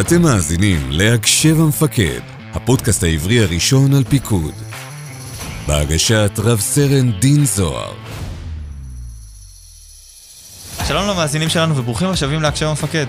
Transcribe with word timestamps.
אתם 0.00 0.22
מאזינים 0.22 0.90
להקשב 0.90 1.60
המפקד, 1.60 2.20
הפודקאסט 2.52 3.02
העברי 3.02 3.40
הראשון 3.40 3.94
על 3.94 4.04
פיקוד. 4.04 4.54
בהגשת 5.66 6.30
רב 6.38 6.60
סרן 6.60 7.12
דין 7.20 7.44
זוהר. 7.44 7.94
שלום 10.88 11.08
למאזינים 11.08 11.48
שלנו 11.48 11.76
וברוכים 11.76 12.08
השבים 12.08 12.42
להקשב 12.42 12.66
המפקד. 12.66 13.06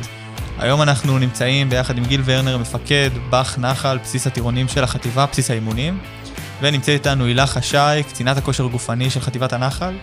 היום 0.58 0.82
אנחנו 0.82 1.20
נמצאים 1.20 1.70
ביחד 1.70 1.98
עם 1.98 2.06
גיל 2.06 2.22
ורנר, 2.26 2.58
מפקד 2.58 3.10
באח 3.30 3.58
נחל, 3.58 3.98
בסיס 3.98 4.28
הטירונים 4.28 4.68
של 4.68 4.84
החטיבה, 4.84 5.26
בסיס 5.26 5.52
האימונים. 5.52 6.00
ונמצאת 6.62 6.90
איתנו 6.90 7.26
הילה 7.26 7.48
חשאי, 7.48 8.04
קצינת 8.04 8.38
הכושר 8.38 8.66
הגופני 8.66 9.10
של 9.10 9.20
חטיבת 9.20 9.54
הנחל. 9.54 9.94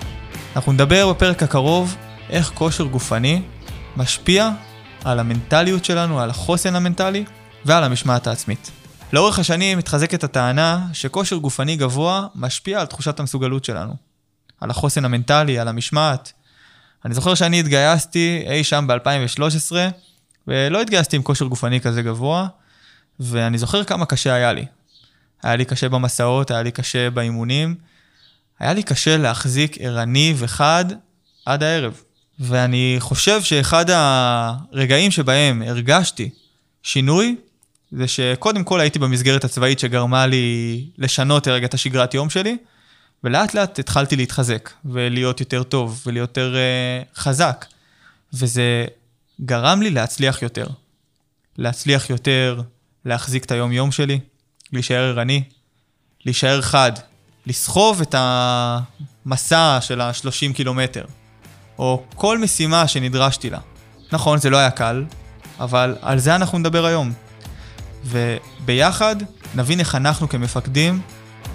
אנחנו 0.57 0.73
נדבר 0.73 1.13
בפרק 1.13 1.43
הקרוב 1.43 1.97
איך 2.31 2.51
כושר 2.55 2.85
גופני 2.85 3.43
משפיע 3.97 4.51
על 5.05 5.21
המנטליות 5.21 5.85
שלנו, 5.85 6.21
על 6.21 6.31
החוסן 6.31 6.77
המנטלי 6.77 7.25
ועל 7.65 7.85
המשמעת 7.85 8.27
העצמית. 8.27 8.71
לאורך 9.13 9.39
השנים 9.39 9.79
מתחזקת 9.79 10.25
הטענה 10.25 10.87
שכושר 10.93 11.37
גופני 11.37 11.77
גבוה 11.77 12.27
משפיע 12.35 12.81
על 12.81 12.87
תחושת 12.87 13.21
המסוגלות 13.21 13.65
שלנו. 13.65 13.95
על 14.61 14.71
החוסן 14.71 15.05
המנטלי, 15.05 15.59
על 15.59 15.69
המשמעת. 15.69 16.33
אני 17.05 17.15
זוכר 17.15 17.35
שאני 17.35 17.61
התגייסתי 17.61 18.45
אי 18.47 18.65
שם 18.65 18.87
ב-2013, 18.89 19.73
ולא 20.47 20.81
התגייסתי 20.81 21.17
עם 21.17 21.23
כושר 21.23 21.45
גופני 21.45 21.81
כזה 21.81 22.03
גבוה, 22.03 22.47
ואני 23.21 23.59
זוכר 23.59 23.85
כמה 23.85 24.07
קשה 24.07 24.35
היה 24.35 24.53
לי. 24.53 24.65
היה 25.43 25.57
לי 25.57 25.65
קשה 25.65 25.89
במסעות, 25.89 26.51
היה 26.51 26.63
לי 26.63 26.71
קשה 26.71 27.11
באימונים, 27.11 27.75
היה 28.59 28.73
לי 28.73 28.83
קשה 28.83 29.17
להחזיק 29.17 29.77
ערני 29.81 30.35
וחד 30.37 30.85
עד 31.47 31.63
הערב. 31.63 32.03
ואני 32.41 32.97
חושב 32.99 33.43
שאחד 33.43 33.85
הרגעים 33.91 35.11
שבהם 35.11 35.63
הרגשתי 35.63 36.31
שינוי, 36.83 37.37
זה 37.93 38.09
שקודם 38.09 38.65
כל 38.65 38.81
הייתי 38.81 38.99
במסגרת 38.99 39.45
הצבאית 39.45 39.79
שגרמה 39.79 40.27
לי 40.27 40.85
לשנות 40.99 41.49
רגע 41.49 41.67
את 41.67 41.75
השגרת 41.75 42.15
יום 42.15 42.31
שלי, 42.31 42.57
ולאט 43.25 43.55
לאט 43.55 43.79
התחלתי 43.79 44.17
להתחזק, 44.17 44.71
ולהיות 44.85 45.41
יותר 45.41 45.63
טוב, 45.63 46.03
ולהיות 46.07 46.29
יותר 46.29 46.55
uh, 46.55 47.21
חזק. 47.21 47.67
וזה 48.33 48.85
גרם 49.41 49.83
לי 49.83 49.91
להצליח 49.91 50.43
יותר. 50.43 50.67
להצליח 51.59 52.11
יותר, 52.11 52.61
להחזיק 53.05 53.45
את 53.45 53.51
היום-יום 53.51 53.93
שלי, 53.93 54.21
להישאר 54.73 55.05
ערני, 55.05 55.43
להישאר 56.25 56.63
חד, 56.63 56.93
לסחוב 57.47 58.01
את 58.01 58.15
המסע 58.19 59.79
של 59.81 60.01
ה-30 60.01 60.55
קילומטר. 60.55 61.05
או 61.79 62.03
כל 62.15 62.39
משימה 62.39 62.89
שנדרשתי 62.89 63.51
לה. 63.51 63.59
נכון, 64.13 64.39
זה 64.39 64.51
לא 64.51 64.57
היה 64.57 64.71
קל, 64.71 65.05
אבל 65.61 65.97
על 66.03 66.19
זה 66.19 66.35
אנחנו 66.35 66.59
נדבר 66.59 66.85
היום. 66.85 67.13
וביחד 68.05 69.17
נבין 69.55 69.81
איך 69.81 69.95
אנחנו 69.95 70.29
כמפקדים 70.29 71.01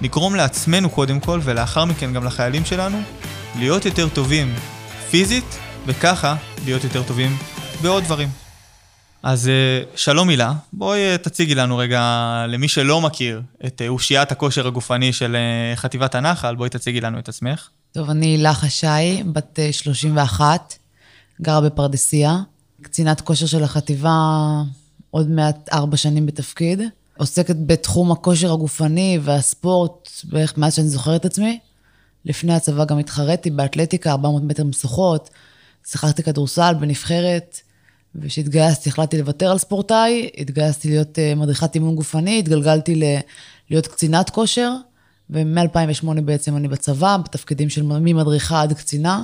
נגרום 0.02 0.36
לעצמנו 0.36 0.90
קודם 0.90 1.20
כל, 1.20 1.40
ולאחר 1.44 1.86
מכן 1.86 2.14
גם 2.14 2.26
לחיילים 2.26 2.66
שלנו, 2.66 3.02
להיות 3.56 3.86
יותר 3.86 4.10
טובים 4.10 4.54
פיזית, 5.10 5.60
וככה 5.86 6.36
להיות 6.66 6.84
יותר 6.84 7.04
טובים 7.04 7.38
בעוד 7.82 8.04
דברים. 8.04 8.30
אז 9.24 9.50
אה, 9.50 9.84
שלום 9.96 10.30
הילה, 10.30 10.54
בואי 10.74 11.00
אה, 11.00 11.18
תציגי 11.18 11.56
לנו 11.56 11.78
רגע, 11.78 12.02
למי 12.48 12.68
שלא 12.68 13.02
מכיר, 13.02 13.42
את 13.66 13.82
אה, 13.82 13.88
אושיית 13.88 14.32
הכושר 14.32 14.68
הגופני 14.68 15.14
של 15.14 15.38
חטיבת 15.76 16.16
הנחל, 16.16 16.56
בואי 16.56 16.70
תציגי 16.70 17.02
לנו 17.02 17.20
את 17.20 17.30
עצמך. 17.30 17.70
טוב, 17.92 18.10
אני 18.10 18.26
הילה 18.26 18.54
חשאי, 18.54 19.24
בת 19.24 19.60
31, 19.72 20.44
אה, 20.50 20.78
גרה 21.42 21.62
בפרדסיה, 21.62 22.38
קצינת 22.82 23.22
כושר 23.22 23.46
של 23.46 23.64
החטיבה, 23.64 24.12
עוד 25.12 25.30
מעט 25.30 25.70
ארבע 25.74 25.98
שנים 25.98 26.26
בתפקיד. 26.26 26.82
עוסקת 27.18 27.56
בתחום 27.66 28.12
הכושר 28.12 28.54
הגופני 28.54 29.20
והספורט 29.22 30.10
בערך 30.24 30.58
מאז 30.58 30.76
שאני 30.76 30.88
זוכרת 30.88 31.22
את 31.22 31.26
עצמי. 31.26 31.60
לפני 32.26 32.54
הצבא 32.54 32.86
גם 32.86 32.98
התחרתי 32.98 33.50
באתלטיקה, 33.50 34.12
400 34.12 34.44
מטר 34.44 34.64
משוכות, 34.64 35.30
שיחקתי 35.86 36.24
כדורסל 36.24 36.74
בנבחרת, 36.80 37.60
וכשהתגייסתי 38.16 38.90
החלטתי 38.90 39.18
לוותר 39.18 39.52
על 39.52 39.58
ספורטאי, 39.58 40.30
התגייסתי 40.38 40.90
להיות 40.90 41.20
אה, 41.20 41.36
מדריכת 41.36 41.76
אימון 41.76 41.96
גופני, 41.96 42.40
התגלגלתי 42.40 43.20
להיות 43.70 43.88
קצינת 43.88 44.30
כושר. 44.30 44.76
ומ-2008 45.30 46.22
בעצם 46.22 46.58
אני 46.58 46.68
בצבא, 46.68 47.18
בתפקידים 47.24 47.70
של 47.70 47.82
ממדריכה 47.84 48.62
עד 48.62 48.74
קצינה. 48.74 49.24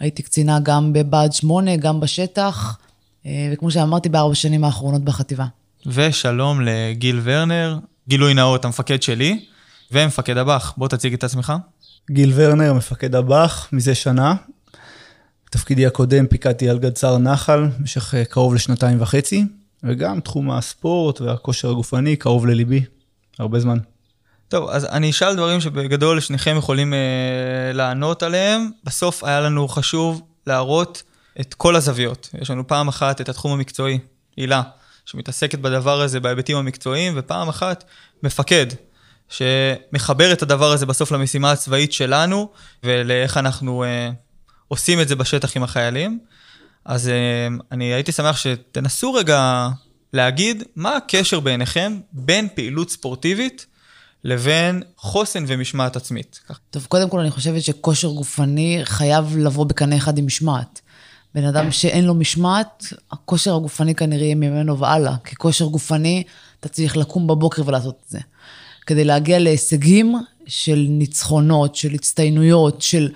הייתי 0.00 0.22
קצינה 0.22 0.60
גם 0.60 0.92
בבה"ד 0.92 1.32
8, 1.32 1.76
גם 1.76 2.00
בשטח, 2.00 2.78
אה, 3.26 3.50
וכמו 3.52 3.70
שאמרתי, 3.70 4.08
בארבע 4.08 4.34
שנים 4.34 4.64
האחרונות 4.64 5.04
בחטיבה. 5.04 5.46
ושלום 5.86 6.60
לגיל 6.60 7.20
ורנר, 7.22 7.78
גילוי 8.08 8.34
נאות, 8.34 8.64
המפקד 8.64 9.02
שלי, 9.02 9.44
ומפקד 9.92 10.36
הב"ח. 10.36 10.74
בוא 10.76 10.88
תציג 10.88 11.14
את 11.14 11.24
עצמך. 11.24 11.52
גיל 12.10 12.32
ורנר, 12.34 12.72
מפקד 12.72 13.14
הב"ח, 13.14 13.68
מזה 13.72 13.94
שנה. 13.94 14.34
בתפקידי 15.46 15.86
הקודם 15.86 16.26
פיקדתי 16.26 16.68
על 16.68 16.78
גדס"ר 16.78 17.18
נחל 17.18 17.66
במשך 17.78 18.14
אה, 18.14 18.24
קרוב 18.24 18.54
לשנתיים 18.54 19.02
וחצי, 19.02 19.44
וגם 19.84 20.20
תחום 20.20 20.50
הספורט 20.50 21.20
והכושר 21.20 21.70
הגופני 21.70 22.16
קרוב 22.16 22.46
לליבי, 22.46 22.84
הרבה 23.38 23.60
זמן. 23.60 23.78
טוב, 24.52 24.70
אז 24.70 24.84
אני 24.84 25.10
אשאל 25.10 25.36
דברים 25.36 25.60
שבגדול 25.60 26.20
שניכם 26.20 26.56
יכולים 26.58 26.94
אה, 26.94 26.98
לענות 27.72 28.22
עליהם. 28.22 28.70
בסוף 28.84 29.24
היה 29.24 29.40
לנו 29.40 29.68
חשוב 29.68 30.22
להראות 30.46 31.02
את 31.40 31.54
כל 31.54 31.76
הזוויות. 31.76 32.28
יש 32.40 32.50
לנו 32.50 32.66
פעם 32.66 32.88
אחת 32.88 33.20
את 33.20 33.28
התחום 33.28 33.52
המקצועי, 33.52 33.98
הילה, 34.36 34.62
שמתעסקת 35.04 35.58
בדבר 35.58 36.00
הזה 36.00 36.20
בהיבטים 36.20 36.56
המקצועיים, 36.56 37.12
ופעם 37.16 37.48
אחת 37.48 37.84
מפקד, 38.22 38.66
שמחבר 39.28 40.32
את 40.32 40.42
הדבר 40.42 40.72
הזה 40.72 40.86
בסוף 40.86 41.12
למשימה 41.12 41.52
הצבאית 41.52 41.92
שלנו, 41.92 42.52
ולאיך 42.84 43.36
אנחנו 43.36 43.84
אה, 43.84 44.10
עושים 44.68 45.00
את 45.00 45.08
זה 45.08 45.16
בשטח 45.16 45.56
עם 45.56 45.62
החיילים. 45.62 46.18
אז 46.84 47.08
אה, 47.08 47.48
אני 47.72 47.84
הייתי 47.84 48.12
שמח 48.12 48.36
שתנסו 48.36 49.12
רגע 49.12 49.68
להגיד 50.12 50.62
מה 50.76 50.96
הקשר 50.96 51.40
בעיניכם 51.40 52.00
בין 52.12 52.48
פעילות 52.54 52.90
ספורטיבית 52.90 53.66
לבין 54.24 54.82
חוסן 54.96 55.44
ומשמעת 55.48 55.96
עצמית. 55.96 56.40
טוב, 56.70 56.86
קודם 56.86 57.08
כל 57.08 57.20
אני 57.20 57.30
חושבת 57.30 57.62
שכושר 57.62 58.08
גופני 58.08 58.80
חייב 58.84 59.36
לבוא 59.36 59.66
בקנה 59.66 59.96
אחד 59.96 60.18
עם 60.18 60.26
משמעת. 60.26 60.80
בן 61.34 61.44
אדם 61.44 61.70
שאין 61.70 62.04
לו 62.04 62.14
משמעת, 62.14 62.92
הכושר 63.12 63.56
הגופני 63.56 63.94
כנראה 63.94 64.24
יהיה 64.24 64.34
ממנו 64.34 64.78
והלאה. 64.78 65.14
כי 65.24 65.36
כושר 65.36 65.64
גופני, 65.64 66.22
אתה 66.60 66.68
צריך 66.68 66.96
לקום 66.96 67.26
בבוקר 67.26 67.62
ולעשות 67.66 67.96
את 68.04 68.10
זה. 68.10 68.18
כדי 68.86 69.04
להגיע 69.04 69.38
להישגים 69.38 70.14
של 70.46 70.86
ניצחונות, 70.88 71.76
של 71.76 71.94
הצטיינויות, 71.94 72.82
של 72.82 73.08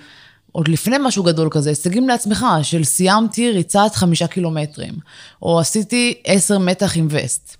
עוד 0.51 0.67
לפני 0.67 0.95
משהו 0.99 1.23
גדול 1.23 1.49
כזה, 1.51 1.69
הישגים 1.69 2.07
לעצמך, 2.07 2.45
של 2.63 2.83
סיימתי 2.83 3.51
ריצת 3.51 3.91
חמישה 3.93 4.27
קילומטרים, 4.27 4.93
או 5.41 5.59
עשיתי 5.59 6.21
עשר 6.23 6.59
מתח 6.59 6.97
עם 6.97 7.07
וסט. 7.09 7.57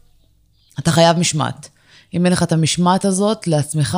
אתה 0.80 0.92
חייב 0.92 1.18
משמעת. 1.18 1.70
אם 2.14 2.26
אין 2.26 2.34
לך 2.34 2.44
את 2.44 2.52
המשמעת 2.52 3.06
הזאת 3.06 3.48
לעצמך, 3.48 3.98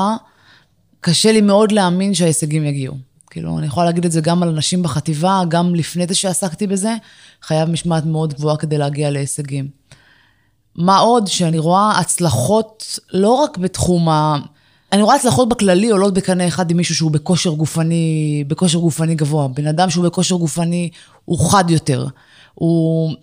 קשה 1.01 1.31
לי 1.31 1.41
מאוד 1.41 1.71
להאמין 1.71 2.13
שההישגים 2.13 2.65
יגיעו. 2.65 2.95
כאילו, 3.29 3.59
אני 3.59 3.67
יכולה 3.67 3.85
להגיד 3.85 4.05
את 4.05 4.11
זה 4.11 4.21
גם 4.21 4.43
על 4.43 4.49
אנשים 4.49 4.83
בחטיבה, 4.83 5.41
גם 5.47 5.75
לפני 5.75 6.07
זה 6.07 6.15
שעסקתי 6.15 6.67
בזה, 6.67 6.95
חייב 7.41 7.69
משמעת 7.69 8.05
מאוד 8.05 8.33
גבוהה 8.33 8.57
כדי 8.57 8.77
להגיע 8.77 9.09
להישגים. 9.09 9.67
מה 10.75 10.97
עוד 10.97 11.27
שאני 11.27 11.59
רואה 11.59 11.99
הצלחות 11.99 12.99
לא 13.13 13.33
רק 13.33 13.57
בתחום 13.57 14.09
ה... 14.09 14.37
אני 14.91 15.01
רואה 15.01 15.15
הצלחות 15.15 15.49
בכללי 15.49 15.89
עולות 15.89 16.13
בקנה 16.13 16.47
אחד 16.47 16.71
עם 16.71 16.77
מישהו 16.77 16.95
שהוא 16.95 17.11
בכושר 17.11 17.49
גופני, 17.49 18.43
בכושר 18.47 18.79
גופני 18.79 19.15
גבוה. 19.15 19.47
בן 19.47 19.67
אדם 19.67 19.89
שהוא 19.89 20.05
בכושר 20.05 20.35
גופני 20.35 20.89
הוא 21.25 21.51
חד 21.51 21.69
יותר. 21.69 22.07
הוא... 22.53 23.15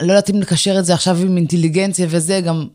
לא 0.00 0.12
יודעת 0.12 0.30
אם 0.30 0.38
נקשר 0.38 0.78
את 0.78 0.84
זה 0.84 0.94
עכשיו 0.94 1.18
עם 1.20 1.36
אינטליגנציה 1.36 2.06
וזה, 2.10 2.40
גם 2.40 2.66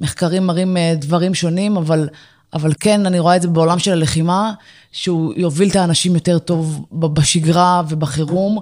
מחקרים 0.00 0.46
מראים 0.46 0.76
אה, 0.76 0.94
דברים 0.96 1.34
שונים, 1.34 1.76
אבל, 1.76 2.08
אבל 2.54 2.72
כן, 2.80 3.06
אני 3.06 3.18
רואה 3.18 3.36
את 3.36 3.42
זה 3.42 3.48
בעולם 3.48 3.78
של 3.78 3.92
הלחימה, 3.92 4.52
שהוא 4.92 5.34
יוביל 5.36 5.68
את 5.68 5.76
האנשים 5.76 6.14
יותר 6.14 6.38
טוב 6.38 6.86
בשגרה 6.92 7.82
ובחירום. 7.88 8.58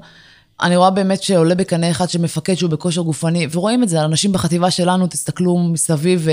אני 0.62 0.77
רואה 0.77 0.91
באמת 0.91 1.23
שעולה 1.23 1.55
בקנה 1.55 1.91
אחד 1.91 2.11
של 2.11 2.21
מפקד 2.21 2.55
שהוא 2.55 2.71
בכושר 2.71 3.03
גופני, 3.03 3.47
ורואים 3.53 3.82
את 3.82 3.88
זה, 3.88 4.05
אנשים 4.05 4.32
בחטיבה 4.32 4.71
שלנו, 4.71 5.06
תסתכלו 5.06 5.59
מסביב, 5.59 6.29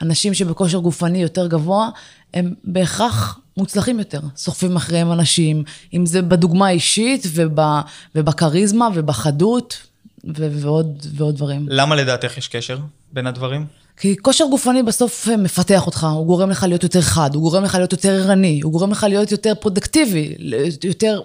ואנשים 0.00 0.34
שבכושר 0.34 0.78
גופני 0.78 1.22
יותר 1.22 1.46
גבוה, 1.46 1.88
הם 2.34 2.54
בהכרח 2.64 3.38
מוצלחים 3.56 3.98
יותר. 3.98 4.20
סוחפים 4.36 4.76
אחריהם 4.76 5.12
אנשים, 5.12 5.64
אם 5.94 6.06
זה 6.06 6.22
בדוגמה 6.22 6.66
האישית 6.66 7.26
ובכריזמה 8.14 8.88
ובחדות 8.94 9.76
ועוד, 10.24 11.06
ועוד 11.16 11.34
דברים. 11.34 11.66
למה 11.68 11.96
לדעתך 11.96 12.38
יש 12.38 12.48
קשר 12.48 12.78
בין 13.12 13.26
הדברים? 13.26 13.66
כי 14.00 14.16
כושר 14.16 14.44
גופני 14.50 14.82
בסוף 14.82 15.28
אה, 15.28 15.36
מפתח 15.36 15.86
אותך, 15.86 16.06
הוא 16.14 16.26
גורם 16.26 16.50
לך 16.50 16.62
להיות 16.68 16.82
יותר 16.82 17.00
חד, 17.00 17.34
הוא 17.34 17.42
גורם 17.42 17.64
לך 17.64 17.74
להיות 17.74 17.92
יותר 17.92 18.12
ערני, 18.12 18.60
הוא 18.62 18.72
גורם 18.72 18.90
לך 18.90 19.06
להיות 19.08 19.32
יותר 19.32 19.52
פרודקטיבי, 19.60 20.34
יותר... 20.84 21.20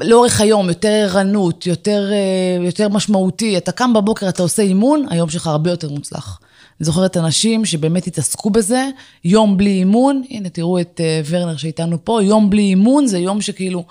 לאורך 0.00 0.40
היום, 0.40 0.68
יותר 0.68 0.88
ערנות, 0.88 1.66
יותר, 1.66 2.10
אה, 2.12 2.64
יותר 2.64 2.88
משמעותי. 2.88 3.56
אתה 3.56 3.72
קם 3.72 3.92
בבוקר, 3.92 4.28
אתה 4.28 4.42
עושה 4.42 4.62
אימון, 4.62 5.06
היום 5.10 5.30
שלך 5.30 5.46
הרבה 5.46 5.70
יותר 5.70 5.90
מוצלח. 5.90 6.40
אני 6.80 6.86
זוכרת 6.86 7.16
אנשים 7.16 7.64
שבאמת 7.64 8.06
התעסקו 8.06 8.50
בזה, 8.50 8.88
יום 9.24 9.56
בלי 9.56 9.70
אימון, 9.70 10.22
הנה 10.30 10.48
תראו 10.48 10.80
את 10.80 11.00
אה, 11.04 11.20
ורנר 11.26 11.56
שאיתנו 11.56 12.04
פה, 12.04 12.22
יום 12.22 12.50
בלי 12.50 12.62
אימון 12.62 13.06
זה 13.06 13.18
יום 13.18 13.40
שכאילו, 13.40 13.84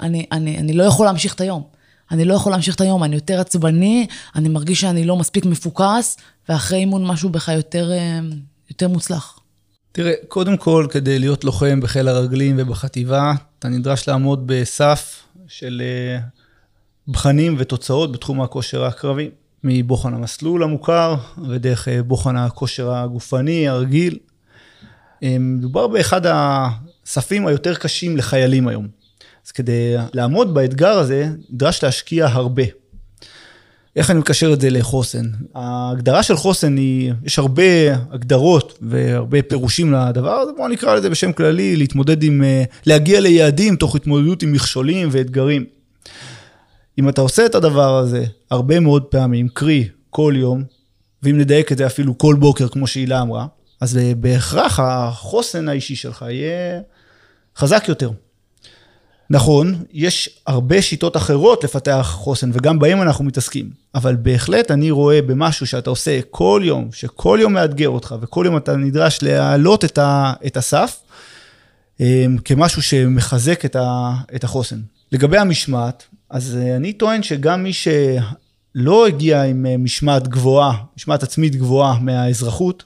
אני, 0.00 0.26
אני, 0.32 0.58
אני 0.58 0.72
לא 0.72 0.84
יכול 0.84 1.06
להמשיך 1.06 1.34
את 1.34 1.40
היום. 1.40 1.62
אני 2.12 2.24
לא 2.24 2.34
יכול 2.34 2.52
להמשיך 2.52 2.74
את 2.74 2.80
היום, 2.80 3.04
אני 3.04 3.14
יותר 3.14 3.40
עצבני, 3.40 4.06
אני 4.34 4.48
מרגיש 4.48 4.80
שאני 4.80 5.04
לא 5.04 5.16
מספיק 5.16 5.44
מפוקס, 5.44 6.16
ואחרי 6.48 6.78
אימון 6.78 7.06
משהו 7.06 7.28
בך 7.28 7.48
יותר, 7.48 7.92
אה, 7.92 8.20
יותר 8.70 8.88
מוצלח. 8.88 9.38
תראה, 9.92 10.12
קודם 10.28 10.56
כל, 10.56 10.86
כדי 10.90 11.18
להיות 11.18 11.44
לוחם 11.44 11.80
בחיל 11.80 12.08
הרגלים 12.08 12.54
ובחטיבה, 12.58 13.32
אתה 13.58 13.68
נדרש 13.68 14.08
לעמוד 14.08 14.46
בסף 14.46 15.22
של 15.48 15.82
אה, 15.84 16.20
בחנים 17.08 17.56
ותוצאות 17.58 18.12
בתחום 18.12 18.42
הכושר 18.42 18.84
הקרבי. 18.84 19.30
מבוחן 19.64 20.14
המסלול 20.14 20.62
המוכר 20.62 21.14
ודרך 21.48 21.88
אה, 21.88 22.02
בוחן 22.02 22.36
הכושר 22.36 22.92
הגופני 22.92 23.68
הרגיל. 23.68 24.18
מדובר 25.40 25.86
באחד 25.86 26.20
הספים 26.24 27.46
היותר 27.46 27.74
קשים 27.74 28.16
לחיילים 28.16 28.68
היום. 28.68 29.01
אז 29.46 29.50
כדי 29.52 29.94
לעמוד 30.14 30.54
באתגר 30.54 30.98
הזה, 30.98 31.28
נדרש 31.50 31.84
להשקיע 31.84 32.26
הרבה. 32.26 32.62
איך 33.96 34.10
אני 34.10 34.18
מקשר 34.18 34.52
את 34.52 34.60
זה 34.60 34.70
לחוסן? 34.70 35.26
ההגדרה 35.54 36.22
של 36.22 36.36
חוסן 36.36 36.76
היא, 36.76 37.12
יש 37.24 37.38
הרבה 37.38 37.62
הגדרות 38.10 38.78
והרבה 38.82 39.42
פירושים 39.42 39.92
לדבר 39.92 40.30
הזה, 40.30 40.52
בואו 40.56 40.68
נקרא 40.68 40.94
לזה 40.94 41.10
בשם 41.10 41.32
כללי, 41.32 41.76
להתמודד 41.76 42.22
עם, 42.22 42.44
אה, 42.44 42.64
להגיע 42.86 43.20
ליעדים 43.20 43.76
תוך 43.76 43.96
התמודדות 43.96 44.42
עם 44.42 44.52
מכשולים 44.52 45.08
ואתגרים. 45.12 45.64
אם 46.98 47.08
אתה 47.08 47.20
עושה 47.20 47.46
את 47.46 47.54
הדבר 47.54 47.98
הזה 47.98 48.24
הרבה 48.50 48.80
מאוד 48.80 49.02
פעמים, 49.02 49.48
קרי 49.48 49.88
כל 50.10 50.34
יום, 50.36 50.64
ואם 51.22 51.38
נדייק 51.38 51.72
את 51.72 51.78
זה 51.78 51.86
אפילו 51.86 52.18
כל 52.18 52.36
בוקר, 52.38 52.68
כמו 52.68 52.86
שהילה 52.86 53.22
אמרה, 53.22 53.46
אז 53.80 53.96
אה, 53.96 54.12
בהכרח 54.16 54.80
החוסן 54.80 55.68
האישי 55.68 55.96
שלך 55.96 56.24
יהיה 56.28 56.80
חזק 57.56 57.84
יותר. 57.88 58.10
נכון, 59.30 59.74
יש 59.92 60.40
הרבה 60.46 60.82
שיטות 60.82 61.16
אחרות 61.16 61.64
לפתח 61.64 62.10
חוסן, 62.14 62.50
וגם 62.52 62.78
בהם 62.78 63.02
אנחנו 63.02 63.24
מתעסקים. 63.24 63.70
אבל 63.94 64.16
בהחלט 64.16 64.70
אני 64.70 64.90
רואה 64.90 65.22
במשהו 65.22 65.66
שאתה 65.66 65.90
עושה 65.90 66.20
כל 66.30 66.62
יום, 66.64 66.88
שכל 66.92 67.38
יום 67.42 67.52
מאתגר 67.52 67.88
אותך, 67.88 68.14
וכל 68.20 68.42
יום 68.46 68.56
אתה 68.56 68.76
נדרש 68.76 69.22
להעלות 69.22 69.84
את, 69.84 69.98
ה, 69.98 70.32
את 70.46 70.56
הסף, 70.56 71.00
אמ, 72.00 72.36
כמשהו 72.44 72.82
שמחזק 72.82 73.64
את, 73.64 73.76
ה, 73.76 74.12
את 74.34 74.44
החוסן. 74.44 74.80
לגבי 75.12 75.38
המשמעת, 75.38 76.04
אז 76.30 76.56
אה, 76.56 76.76
אני 76.76 76.92
טוען 76.92 77.22
שגם 77.22 77.62
מי 77.62 77.72
שלא 77.72 79.06
הגיע 79.06 79.42
עם 79.42 79.66
אה, 79.66 79.76
משמעת 79.76 80.28
גבוהה, 80.28 80.76
משמעת 80.96 81.22
עצמית 81.22 81.56
גבוהה 81.56 81.98
מהאזרחות, 82.00 82.84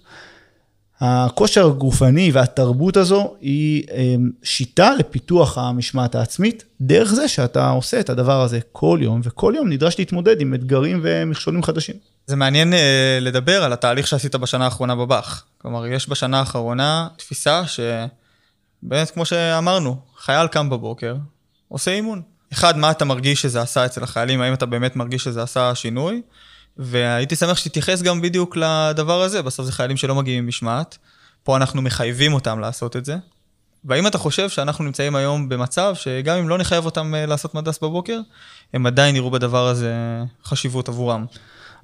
הכושר 1.01 1.67
הגופני 1.67 2.31
והתרבות 2.33 2.97
הזו 2.97 3.35
היא 3.41 3.85
אמ, 3.95 4.31
שיטה 4.43 4.91
לפיתוח 4.99 5.59
המשמעת 5.59 6.15
העצמית, 6.15 6.65
דרך 6.81 7.09
זה 7.09 7.29
שאתה 7.29 7.69
עושה 7.69 8.01
את 8.01 8.11
הדבר 8.11 8.41
הזה 8.43 8.61
כל 8.73 8.99
יום, 9.03 9.21
וכל 9.25 9.53
יום 9.57 9.69
נדרש 9.69 9.99
להתמודד 9.99 10.41
עם 10.41 10.55
אתגרים 10.55 11.01
ומכשולים 11.03 11.63
חדשים. 11.63 11.97
זה 12.27 12.37
מעניין 12.37 12.73
uh, 12.73 12.77
לדבר 13.21 13.65
על 13.65 13.73
התהליך 13.73 14.07
שעשית 14.07 14.35
בשנה 14.35 14.65
האחרונה 14.65 14.95
בבאח. 14.95 15.45
כלומר, 15.59 15.87
יש 15.87 16.09
בשנה 16.09 16.39
האחרונה 16.39 17.09
תפיסה 17.17 17.63
שבאמת, 17.67 19.11
כמו 19.11 19.25
שאמרנו, 19.25 19.97
חייל 20.19 20.47
קם 20.47 20.71
בבוקר, 20.71 21.17
עושה 21.69 21.91
אימון. 21.91 22.23
אחד, 22.53 22.77
מה 22.79 22.91
אתה 22.91 23.05
מרגיש 23.05 23.43
שזה 23.43 23.61
עשה 23.63 23.87
אצל 23.87 24.03
החיילים, 24.03 24.41
האם 24.41 24.55
אתה 24.55 24.67
באמת 24.67 24.97
מרגיש 24.97 25.25
שזה 25.25 25.43
עשה 25.43 25.75
שינוי? 25.75 26.23
והייתי 26.79 27.37
שמח 27.37 27.57
שתתייחס 27.57 28.03
גם 28.03 28.21
בדיוק 28.21 28.57
לדבר 28.57 29.23
הזה, 29.23 29.43
בסוף 29.43 29.67
זה 29.67 29.73
חיילים 29.73 29.97
שלא 29.97 30.15
מגיעים 30.15 30.39
עם 30.39 30.49
משמעת, 30.49 30.99
פה 31.43 31.57
אנחנו 31.57 31.83
מחייבים 31.83 32.33
אותם 32.33 32.61
לעשות 32.61 32.97
את 32.97 33.05
זה. 33.05 33.17
והאם 33.85 34.07
אתה 34.07 34.19
חושב 34.19 34.49
שאנחנו 34.49 34.85
נמצאים 34.85 35.17
היום 35.17 35.49
במצב 35.49 35.95
שגם 35.95 36.39
אם 36.39 36.49
לא 36.49 36.59
נחייב 36.59 36.85
אותם 36.85 37.15
אה, 37.15 37.27
לעשות 37.27 37.55
מדס 37.55 37.79
בבוקר, 37.79 38.21
הם 38.75 38.87
עדיין 38.87 39.17
יראו 39.17 39.31
בדבר 39.31 39.67
הזה 39.67 39.95
חשיבות 40.45 40.89
עבורם? 40.89 41.25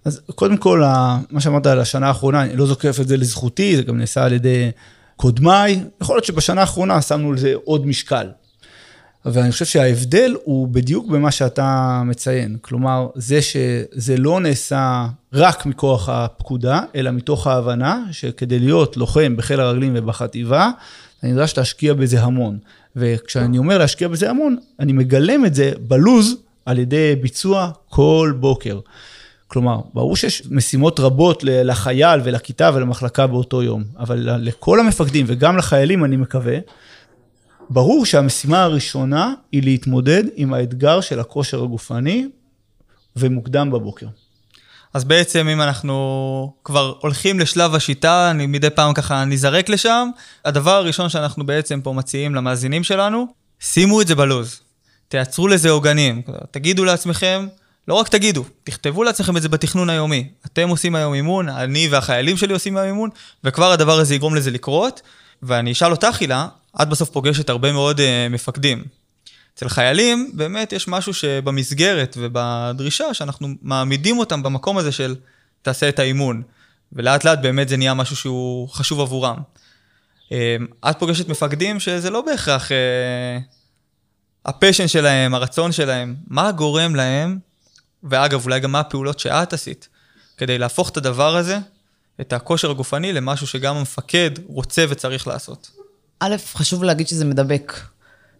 אז 0.05 0.21
קודם 0.35 0.57
כל, 0.57 0.83
מה 1.31 1.41
שאמרת 1.41 1.67
על 1.67 1.81
השנה 1.81 2.09
האחרונה, 2.09 2.43
אני 2.43 2.57
לא 2.57 2.67
זוקף 2.67 3.01
את 3.01 3.09
זה 3.09 3.17
לזכותי, 3.17 3.77
זה 3.77 3.83
גם 3.83 3.99
נעשה 3.99 4.25
על 4.25 4.33
ידי 4.33 4.71
קודמיי. 5.17 5.85
יכול 6.01 6.17
להיות 6.17 6.25
שבשנה 6.25 6.61
האחרונה 6.61 7.03
שמנו 7.03 7.33
לזה 7.33 7.55
עוד 7.65 7.87
משקל. 7.87 8.27
ואני 9.25 9.53
חושב 9.53 9.65
שההבדל 9.65 10.37
הוא 10.45 10.69
בדיוק 10.69 11.07
במה 11.07 11.31
שאתה 11.31 12.03
מציין. 12.05 12.57
כלומר, 12.61 13.09
זה 13.15 13.43
שזה 13.43 14.17
לא 14.17 14.41
נעשה 14.41 15.07
רק 15.33 15.67
מכוח 15.67 16.09
הפקודה, 16.09 16.81
אלא 16.95 17.11
מתוך 17.11 17.47
ההבנה 17.47 18.05
שכדי 18.13 18.59
להיות 18.59 18.97
לוחם 18.97 19.37
בחיל 19.37 19.61
הרגלים 19.61 19.93
ובחטיבה, 19.97 20.71
אני 21.23 21.33
נדרש 21.33 21.59
להשקיע 21.59 21.95
בזה 21.95 22.23
המון. 22.23 22.59
וכשאני 22.97 23.59
אומר 23.59 23.79
להשקיע 23.79 24.09
בזה 24.09 24.31
המון, 24.31 24.57
אני 24.81 24.93
מגלם 24.93 25.47
את 25.47 25.55
זה 25.55 25.73
בלוז 25.81 26.37
על 26.67 26.79
ידי 26.79 27.17
ביצוע 27.21 27.71
כל 27.89 28.33
בוקר. 28.41 28.81
כלומר, 29.47 29.81
ברור 29.95 30.17
שיש 30.17 30.43
משימות 30.51 31.01
רבות 31.01 31.45
לחייל 31.45 32.21
ולכיתה 32.25 32.71
ולמחלקה 32.75 33.27
באותו 33.27 33.63
יום, 33.63 33.85
אבל 33.99 34.29
לכל 34.39 34.81
המפקדים 34.81 35.27
וגם 35.29 35.57
לחיילים, 35.57 36.05
אני 36.05 36.17
מקווה, 36.17 36.59
ברור 37.73 38.07
שהמשימה 38.07 38.63
הראשונה 38.63 39.35
היא 39.53 39.63
להתמודד 39.63 40.25
עם 40.37 40.55
האתגר 40.55 41.01
של 41.01 41.21
הכושר 41.21 41.63
הגופני 41.63 42.29
ומוקדם 43.17 43.71
בבוקר. 43.71 44.07
אז 44.95 45.05
בעצם 45.05 45.49
אם 45.49 45.61
אנחנו 45.61 46.55
כבר 46.65 46.95
הולכים 47.01 47.41
לשלב 47.41 47.75
השיטה, 47.75 48.31
אני 48.31 48.47
מדי 48.47 48.71
פעם 48.71 48.95
ככה 48.95 49.25
נזרק 49.25 49.69
לשם, 49.69 50.09
הדבר 50.45 50.71
הראשון 50.71 51.09
שאנחנו 51.09 51.47
בעצם 51.47 51.81
פה 51.81 51.93
מציעים 51.93 52.35
למאזינים 52.35 52.85
שלנו, 52.85 53.27
שימו 53.61 54.01
את 54.01 54.07
זה 54.07 54.15
בלוז. 54.15 54.61
תייצרו 55.09 55.49
לזה 55.49 55.71
עוגנים. 55.71 56.23
תגידו 56.51 56.85
לעצמכם, 56.85 57.47
לא 57.89 57.95
רק 57.95 58.09
תגידו, 58.09 58.45
תכתבו 58.65 59.03
לעצמכם 59.05 59.37
את 59.37 59.43
זה 59.43 59.49
בתכנון 59.49 59.91
היומי. 59.91 60.29
אתם 60.47 60.69
עושים 60.69 60.95
היום 60.95 61.15
אימון, 61.15 61.49
אני 61.49 61.89
והחיילים 61.91 62.37
שלי 62.37 62.53
עושים 62.53 62.77
היום 62.77 62.89
אימון, 62.89 63.11
וכבר 63.45 63.73
הדבר 63.73 63.99
הזה 63.99 64.15
יגרום 64.15 64.35
לזה 64.35 64.51
לקרות. 64.51 65.03
ואני 65.43 65.73
אשאל 65.73 65.91
אותך, 65.91 66.21
הילה, 66.21 66.49
את 66.83 66.89
בסוף 66.89 67.11
פוגשת 67.11 67.51
הרבה 67.51 67.73
מאוד 67.73 67.99
uh, 67.99 68.03
מפקדים. 68.31 68.85
אצל 69.55 69.69
חיילים, 69.69 70.31
באמת 70.35 70.73
יש 70.73 70.89
משהו 70.89 71.15
שבמסגרת 71.15 72.17
ובדרישה, 72.21 73.15
שאנחנו 73.15 73.49
מעמידים 73.63 74.19
אותם 74.19 74.43
במקום 74.43 74.79
הזה 74.79 74.93
של 74.93 75.17
תעשה 75.63 75.89
את 75.89 75.99
האימון. 75.99 76.43
ולאט 76.93 77.25
לאט 77.25 77.39
באמת 77.39 77.69
זה 77.69 77.77
נהיה 77.77 77.95
משהו 77.95 78.17
שהוא 78.17 78.69
חשוב 78.69 79.01
עבורם. 79.01 79.37
Uh, 80.29 80.33
את 80.91 80.99
פוגשת 80.99 81.29
מפקדים 81.29 81.81
שזה 81.81 82.11
לא 82.11 82.21
בהכרח 82.21 82.69
uh, 82.69 82.75
הפשן 84.45 84.89
שלהם, 84.89 85.35
הרצון 85.35 85.73
שלהם. 85.73 86.15
מה 86.27 86.53
גורם 86.53 86.95
להם, 86.95 87.39
ואגב, 88.03 88.45
אולי 88.45 88.61
גם 88.61 88.73
מה 88.73 88.81
הפעולות 88.81 89.19
שאת 89.19 89.53
עשית, 89.53 89.89
כדי 90.37 90.59
להפוך 90.59 90.91
את 90.91 90.97
הדבר 90.97 91.37
הזה, 91.37 91.59
את 92.21 92.33
הכושר 92.33 92.71
הגופני, 92.71 93.13
למשהו 93.13 93.47
שגם 93.47 93.77
המפקד 93.77 94.31
רוצה 94.47 94.85
וצריך 94.89 95.27
לעשות? 95.27 95.82
א', 96.25 96.37
חשוב 96.55 96.85
להגיד 96.85 97.09
שזה 97.09 97.25
מדבק. 97.25 97.81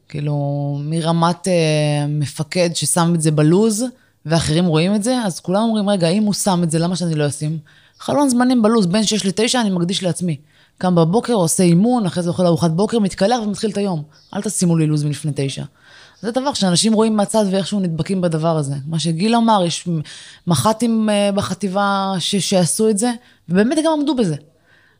כאילו, 0.09 0.37
מרמת 0.85 1.49
אה, 1.49 2.07
מפקד 2.09 2.71
ששם 2.75 3.13
את 3.15 3.23
זה 3.23 3.31
בלוז, 3.31 3.85
ואחרים 4.27 4.67
רואים 4.67 4.95
את 4.95 5.03
זה, 5.03 5.19
אז 5.25 5.41
כולם 5.41 5.63
אומרים, 5.63 5.89
רגע, 5.89 6.09
אם 6.09 6.23
הוא 6.23 6.35
שם 6.35 6.61
את 6.63 6.71
זה, 6.71 6.79
למה 6.79 6.97
שאני 6.97 7.15
לא 7.15 7.27
אשים? 7.27 7.59
חלון 7.99 8.29
זמנים 8.29 8.63
בלוז, 8.63 8.87
בין 8.87 9.05
6 9.05 9.25
ל-9 9.25 9.61
אני 9.61 9.71
מקדיש 9.71 10.03
לעצמי. 10.03 10.37
קם 10.79 10.95
בבוקר, 10.95 11.33
עושה 11.33 11.63
אימון, 11.63 12.07
אחרי 12.07 12.23
זה 12.23 12.29
אוכל 12.29 12.47
ארוחת 12.47 12.71
בוקר, 12.71 12.99
מתקלח 12.99 13.41
ומתחיל 13.43 13.71
את 13.71 13.77
היום. 13.77 14.03
אל 14.35 14.43
תשימו 14.43 14.77
לי 14.77 14.87
לוז 14.87 15.05
מלפני 15.05 15.33
9. 15.35 15.65
זה 16.21 16.31
דבר 16.31 16.55
שאנשים 16.55 16.93
רואים 16.93 17.17
מהצד 17.17 17.45
ואיכשהו 17.51 17.81
נדבקים 17.81 18.21
בדבר 18.21 18.57
הזה. 18.57 18.75
מה 18.87 18.99
שגיל 18.99 19.35
אמר, 19.35 19.65
יש 19.67 19.89
מח"טים 20.47 21.11
אה, 21.11 21.33
בחטיבה 21.33 22.15
ש- 22.19 22.37
שעשו 22.37 22.91
את 22.91 22.99
זה, 22.99 23.13
ובאמת 23.49 23.79
גם 23.85 23.93
עמדו 23.99 24.15
בזה. 24.15 24.37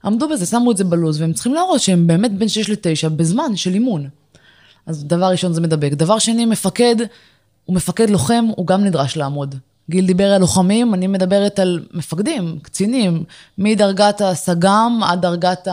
עמדו 0.05 0.29
בזה, 0.29 0.47
שמו 0.47 0.71
את 0.71 0.77
זה 0.77 0.85
בלוז, 0.85 1.21
והם 1.21 1.33
צריכים 1.33 1.55
להראות 1.55 1.81
שהם 1.81 2.07
באמת 2.07 2.39
בין 2.39 2.49
6 2.49 2.69
ל-9 2.69 3.09
בזמן 3.09 3.57
של 3.57 3.75
אימון. 3.75 4.09
אז 4.87 5.05
דבר 5.05 5.27
ראשון 5.27 5.53
זה 5.53 5.61
מדבק. 5.61 5.93
דבר 5.93 6.19
שני, 6.19 6.47
מפקד, 6.47 6.97
הוא 7.65 7.77
מפקד 7.77 8.11
לוחם, 8.11 8.45
הוא 8.57 8.67
גם 8.67 8.85
נדרש 8.85 9.17
לעמוד. 9.17 9.55
גיל 9.91 10.07
דיבר 10.07 10.33
על 10.33 10.41
לוחמים, 10.41 10.95
אני 10.95 11.07
מדברת 11.07 11.59
על 11.59 11.85
מפקדים, 11.95 12.59
קצינים, 12.63 13.25
מדרגת 13.59 14.21
הסג"ם 14.21 15.01
עד 15.05 15.23
דרגת 15.23 15.69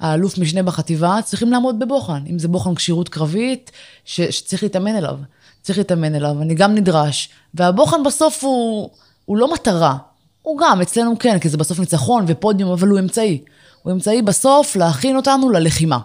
האלוף 0.00 0.38
משנה 0.38 0.62
בחטיבה, 0.62 1.18
צריכים 1.24 1.52
לעמוד 1.52 1.78
בבוחן. 1.78 2.22
אם 2.30 2.38
זה 2.38 2.48
בוחן 2.48 2.74
כשירות 2.74 3.08
קרבית, 3.08 3.70
ש, 4.04 4.20
שצריך 4.20 4.62
להתאמן 4.62 4.96
אליו. 4.96 5.18
צריך 5.62 5.78
להתאמן 5.78 6.14
אליו, 6.14 6.42
אני 6.42 6.54
גם 6.54 6.74
נדרש. 6.74 7.28
והבוחן 7.54 8.02
בסוף 8.06 8.44
הוא, 8.44 8.90
הוא 9.24 9.36
לא 9.36 9.52
מטרה, 9.52 9.96
הוא 10.44 10.58
גם, 10.60 10.80
אצלנו 10.80 11.18
כן, 11.18 11.38
כי 11.38 11.48
זה 11.48 11.56
בסוף 11.56 11.78
ניצחון 11.78 12.24
ופודיום, 12.28 12.72
אבל 12.72 12.88
הוא 12.88 12.98
אמצעי. 12.98 13.42
הוא 13.82 13.92
אמצעי 13.92 14.22
בסוף 14.22 14.76
להכין 14.76 15.16
אותנו 15.16 15.50
ללחימה. 15.50 15.98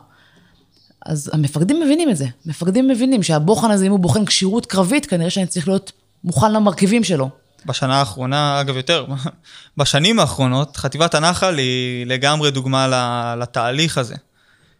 אז 1.05 1.31
המפקדים 1.33 1.79
מבינים 1.79 2.09
את 2.09 2.17
זה. 2.17 2.25
מפקדים 2.45 2.87
מבינים 2.87 3.23
שהבוחן 3.23 3.71
הזה, 3.71 3.85
אם 3.85 3.91
הוא 3.91 3.99
בוחן 3.99 4.25
כשירות 4.25 4.65
קרבית, 4.65 5.05
כנראה 5.05 5.29
שאני 5.29 5.47
צריך 5.47 5.67
להיות 5.67 5.91
מוכן 6.23 6.51
למרכיבים 6.53 7.03
שלו. 7.03 7.29
בשנה 7.65 7.99
האחרונה, 7.99 8.61
אגב 8.61 8.75
יותר, 8.75 9.05
בשנים 9.77 10.19
האחרונות, 10.19 10.77
חטיבת 10.77 11.15
הנחל 11.15 11.57
היא 11.57 12.05
לגמרי 12.05 12.51
דוגמה 12.51 13.35
לתהליך 13.39 13.97
הזה. 13.97 14.15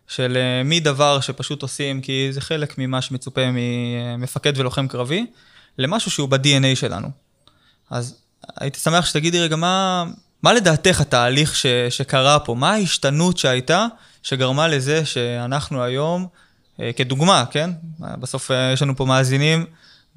של 0.08 0.38
אה, 0.38 0.62
מדבר 0.66 1.20
שפשוט 1.20 1.62
עושים 1.62 2.02
כי 2.02 2.28
זה 2.32 2.42
חלק 2.42 2.78
ממה 2.78 3.02
שמצופה 3.02 3.42
ממפקד 3.54 4.54
ולוחם 4.58 4.88
קרבי, 4.88 5.26
למשהו 5.78 6.12
שהוא 6.12 6.30
ב-DNA 6.30 6.76
שלנו. 6.76 7.08
אז 7.90 8.16
הייתי 8.60 8.80
שמח 8.80 9.06
שתגידי 9.06 9.40
רגע 9.40 9.56
מה, 9.56 10.06
מה 10.44 10.54
לדעתך 10.54 11.02
התהליך 11.02 11.56
ש, 11.56 11.66
שקרה 11.90 12.40
פה? 12.40 12.56
מה 12.56 12.72
ההשתנות 12.72 13.38
שהייתה 13.38 13.86
שגרמה 14.24 14.68
לזה 14.68 15.06
שאנחנו 15.06 15.84
היום, 15.84 16.28
אה, 16.80 16.92
כדוגמה, 16.96 17.44
כן? 17.52 17.70
בסוף 18.00 18.52
אה, 18.52 18.72
יש 18.74 18.82
לנו 18.82 18.96
פה 18.96 19.06
מאזינים 19.06 19.66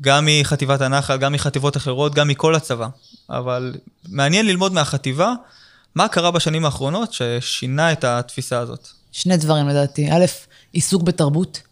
גם 0.00 0.28
מחטיבת 0.30 0.80
הנחל, 0.80 1.16
גם 1.16 1.32
מחטיבות 1.32 1.76
אחרות, 1.76 2.14
גם 2.14 2.28
מכל 2.28 2.54
הצבא. 2.54 2.88
אבל 3.30 3.74
מעניין 4.08 4.46
ללמוד 4.46 4.72
מהחטיבה 4.72 5.32
מה 5.94 6.08
קרה 6.08 6.30
בשנים 6.30 6.64
האחרונות 6.64 7.12
ששינה 7.12 7.92
את 7.92 8.04
התפיסה 8.04 8.58
הזאת. 8.58 8.88
שני 9.12 9.36
דברים 9.36 9.68
לדעתי. 9.68 10.12
א', 10.12 10.24
עיסוק 10.72 11.02
בתרבות. 11.02 11.62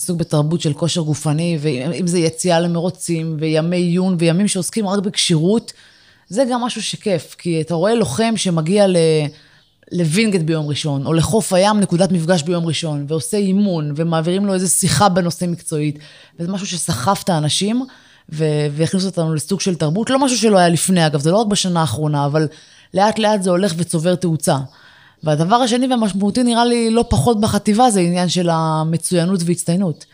עיסוק 0.00 0.18
בתרבות 0.18 0.60
של 0.60 0.72
כושר 0.72 1.00
גופני, 1.00 1.58
ואם 1.60 2.06
זה 2.06 2.18
יציאה 2.18 2.60
למרוצים, 2.60 3.36
וימי 3.40 3.76
עיון, 3.76 4.16
וימים 4.18 4.48
שעוסקים 4.48 4.86
רק 4.86 4.98
בכשירות, 4.98 5.72
זה 6.28 6.44
גם 6.50 6.60
משהו 6.60 6.82
שכיף. 6.82 7.34
כי 7.38 7.60
אתה 7.60 7.74
רואה 7.74 7.94
לוחם 7.94 8.36
שמגיע 8.36 8.86
ל... 8.86 8.96
לווינגייט 9.92 10.42
ביום 10.42 10.66
ראשון, 10.66 11.06
או 11.06 11.12
לחוף 11.12 11.52
הים, 11.52 11.80
נקודת 11.80 12.12
מפגש 12.12 12.42
ביום 12.42 12.66
ראשון, 12.66 13.04
ועושה 13.08 13.36
אימון, 13.36 13.92
ומעבירים 13.96 14.46
לו 14.46 14.54
איזו 14.54 14.68
שיחה 14.68 15.08
בנושא 15.08 15.44
מקצועית. 15.44 15.98
וזה 16.40 16.52
משהו 16.52 16.66
שסחף 16.66 17.22
את 17.24 17.28
האנשים, 17.28 17.84
והכניס 18.28 19.04
אותנו 19.04 19.34
לסוג 19.34 19.60
של 19.60 19.74
תרבות. 19.74 20.10
לא 20.10 20.18
משהו 20.18 20.38
שלא 20.38 20.58
היה 20.58 20.68
לפני, 20.68 21.06
אגב, 21.06 21.20
זה 21.20 21.30
לא 21.30 21.36
רק 21.36 21.46
בשנה 21.46 21.80
האחרונה, 21.80 22.26
אבל 22.26 22.48
לאט 22.94 23.18
לאט 23.18 23.42
זה 23.42 23.50
הולך 23.50 23.74
וצובר 23.76 24.14
תאוצה. 24.14 24.56
והדבר 25.22 25.56
השני 25.56 25.86
והמשמעותי 25.86 26.42
נראה 26.42 26.64
לי 26.64 26.90
לא 26.90 27.04
פחות 27.08 27.40
בחטיבה, 27.40 27.90
זה 27.90 28.00
עניין 28.00 28.28
של 28.28 28.48
המצוינות 28.50 29.40
והצטיינות. 29.44 30.04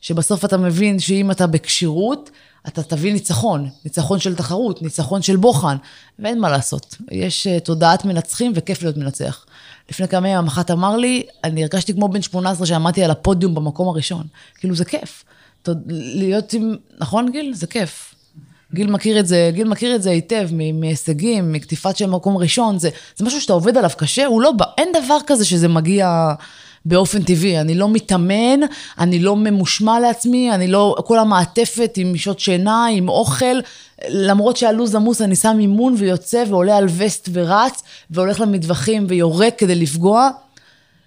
שבסוף 0.00 0.44
אתה 0.44 0.56
מבין 0.56 0.98
שאם 0.98 1.30
אתה 1.30 1.46
בכשירות, 1.46 2.30
אתה 2.68 2.82
תביא 2.82 3.12
ניצחון, 3.12 3.68
ניצחון 3.84 4.18
של 4.18 4.34
תחרות, 4.34 4.82
ניצחון 4.82 5.22
של 5.22 5.36
בוחן, 5.36 5.76
ואין 6.18 6.40
מה 6.40 6.50
לעשות. 6.50 6.96
יש 7.10 7.46
uh, 7.46 7.60
תודעת 7.60 8.04
מנצחים 8.04 8.52
וכיף 8.54 8.82
להיות 8.82 8.96
מנצח. 8.96 9.46
לפני 9.90 10.08
כמה 10.08 10.28
ימים 10.28 10.38
המח"ט 10.38 10.70
אמר 10.70 10.96
לי, 10.96 11.22
אני 11.44 11.62
הרגשתי 11.62 11.94
כמו 11.94 12.08
בן 12.08 12.22
18 12.22 12.66
שעמדתי 12.66 13.04
על 13.04 13.10
הפודיום 13.10 13.54
במקום 13.54 13.88
הראשון. 13.88 14.26
כאילו 14.58 14.74
זה 14.74 14.84
כיף. 14.84 15.24
להיות 15.86 16.52
עם, 16.52 16.76
נכון 17.00 17.30
גיל? 17.30 17.54
זה 17.54 17.66
כיף. 17.66 18.11
גיל 18.74 18.90
מכיר 18.90 19.20
את 19.20 19.26
זה, 19.26 19.50
גיל 19.54 19.68
מכיר 19.68 19.94
את 19.94 20.02
זה 20.02 20.10
היטב, 20.10 20.48
מהישגים, 20.74 21.52
מקטיפת 21.52 21.96
של 21.96 22.06
מקום 22.06 22.36
ראשון, 22.36 22.78
זה, 22.78 22.90
זה 23.16 23.24
משהו 23.24 23.40
שאתה 23.40 23.52
עובד 23.52 23.76
עליו 23.76 23.90
קשה, 23.96 24.26
הוא 24.26 24.42
לא, 24.42 24.52
אין 24.78 24.88
דבר 25.04 25.18
כזה 25.26 25.44
שזה 25.44 25.68
מגיע 25.68 26.32
באופן 26.84 27.22
טבעי. 27.22 27.60
אני 27.60 27.74
לא 27.74 27.88
מתאמן, 27.88 28.60
אני 28.98 29.18
לא 29.18 29.36
ממושמע 29.36 30.00
לעצמי, 30.00 30.52
אני 30.52 30.68
לא, 30.68 30.96
כל 31.06 31.18
המעטפת 31.18 31.94
עם 31.96 32.16
שעות 32.16 32.40
שינה, 32.40 32.86
עם 32.86 33.08
אוכל, 33.08 33.56
למרות 34.08 34.56
שהלו"ז 34.56 34.94
עמוס, 34.94 35.20
אני 35.20 35.36
שם 35.36 35.56
אימון 35.60 35.94
ויוצא 35.98 36.44
ועולה 36.48 36.76
על 36.76 36.86
וסט 36.96 37.28
ורץ, 37.32 37.82
והולך 38.10 38.40
למטווחים 38.40 39.06
ויורק 39.08 39.58
כדי 39.58 39.74
לפגוע. 39.74 40.30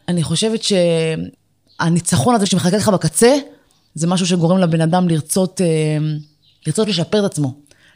אני 0.07 0.24
חושבת 0.24 0.60
שהניצחון 0.63 2.36
הזה 2.36 2.45
שמחכה 2.45 2.77
לך 2.77 2.89
בקצה, 2.89 3.36
זה 3.95 4.07
משהו 4.07 4.27
שגורם 4.27 4.57
לבן 4.57 4.81
אדם 4.81 5.10
לרצות... 5.10 5.62
אה, 5.62 5.98
לרצות 6.67 6.88
לשפר 6.88 7.25
את 7.25 7.31
עצמו. 7.31 7.53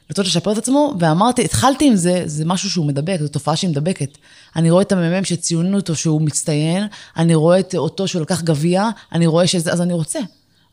לרצות 0.09 0.25
לשפר 0.25 0.51
את 0.51 0.57
עצמו, 0.57 0.93
ואמרתי, 0.99 1.45
התחלתי 1.45 1.87
עם 1.87 1.95
זה, 1.95 2.23
זה 2.25 2.45
משהו 2.45 2.69
שהוא 2.69 2.85
מדבק, 2.85 3.17
זו 3.21 3.27
תופעה 3.27 3.55
שהיא 3.55 3.69
מדבקת. 3.69 4.17
אני 4.55 4.71
רואה 4.71 4.81
את 4.81 4.91
המ"מ 4.91 5.23
שציינו 5.23 5.77
אותו 5.77 5.95
שהוא 5.95 6.21
מצטיין, 6.21 6.87
אני 7.17 7.35
רואה 7.35 7.59
את 7.59 7.75
אותו 7.75 8.07
שהוא 8.07 8.21
לקח 8.21 8.41
גביע, 8.41 8.89
אני 9.11 9.27
רואה 9.27 9.47
שזה, 9.47 9.71
אז 9.73 9.81
אני 9.81 9.93
רוצה. 9.93 10.19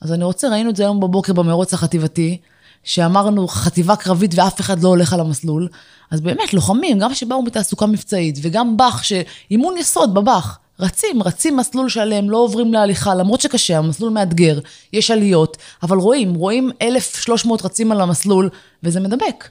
אז 0.01 0.13
אני 0.13 0.25
רוצה, 0.25 0.49
ראינו 0.49 0.71
את 0.71 0.77
זה 0.77 0.83
היום 0.83 1.01
בבוקר 1.01 1.33
במרוץ 1.33 1.75
החטיבתי, 1.75 2.39
שאמרנו 2.85 3.49
חטיבה 3.49 3.97
קרבית 3.97 4.35
ואף 4.35 4.61
אחד 4.61 4.83
לא 4.83 4.89
הולך 4.89 5.13
על 5.13 5.21
המסלול. 5.21 5.69
אז 6.11 6.21
באמת, 6.21 6.55
לוחמים, 6.55 6.99
גם 6.99 7.15
שבאו 7.15 7.43
מתעסוקה 7.43 7.87
מבצעית, 7.87 8.39
וגם 8.43 8.77
באך, 8.77 9.05
שאימון 9.05 9.79
יסוד 9.79 10.15
בבאך. 10.15 10.59
רצים, 10.81 11.23
רצים 11.23 11.57
מסלול 11.57 11.89
שלם, 11.89 12.31
לא 12.31 12.37
עוברים 12.37 12.73
להליכה, 12.73 13.15
למרות 13.15 13.41
שקשה, 13.41 13.79
המסלול 13.79 14.13
מאתגר, 14.13 14.59
יש 14.93 15.11
עליות, 15.11 15.57
אבל 15.83 15.97
רואים, 15.97 16.35
רואים 16.35 16.71
1,300 16.83 17.65
רצים 17.65 17.93
על 17.93 18.01
המסלול, 18.01 18.51
וזה 18.83 19.01
מדבק. 19.01 19.49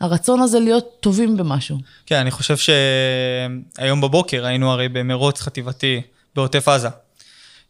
הרצון 0.00 0.40
הזה 0.40 0.60
להיות 0.60 0.86
טובים 1.00 1.36
במשהו. 1.36 1.78
כן, 2.06 2.16
אני 2.16 2.30
חושב 2.30 2.56
שהיום 2.56 4.00
בבוקר 4.00 4.46
היינו 4.46 4.72
הרי 4.72 4.88
במרוץ 4.88 5.40
חטיבתי 5.40 6.00
בעוטף 6.36 6.68
עזה. 6.68 6.88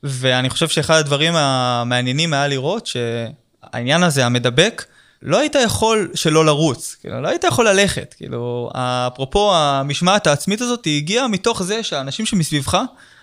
ואני 0.02 0.50
חושב 0.50 0.68
שאחד 0.68 0.94
הדברים 0.94 1.36
המעניינים 1.36 2.32
היה 2.32 2.48
לראות 2.48 2.86
שהעניין 2.86 4.02
הזה, 4.02 4.26
המדבק, 4.26 4.84
לא 5.24 5.38
היית 5.38 5.56
יכול 5.64 6.10
שלא 6.14 6.46
לרוץ, 6.46 6.96
כאילו, 7.00 7.20
לא 7.20 7.28
היית 7.28 7.44
יכול 7.44 7.68
ללכת, 7.68 8.14
כאילו, 8.16 8.70
אפרופו 8.74 9.54
המשמעת 9.54 10.26
העצמית 10.26 10.60
הזאת, 10.60 10.84
היא 10.84 10.96
הגיעה 10.96 11.28
מתוך 11.28 11.62
זה 11.62 11.82
שהאנשים 11.82 12.26
שמסביבך 12.26 12.78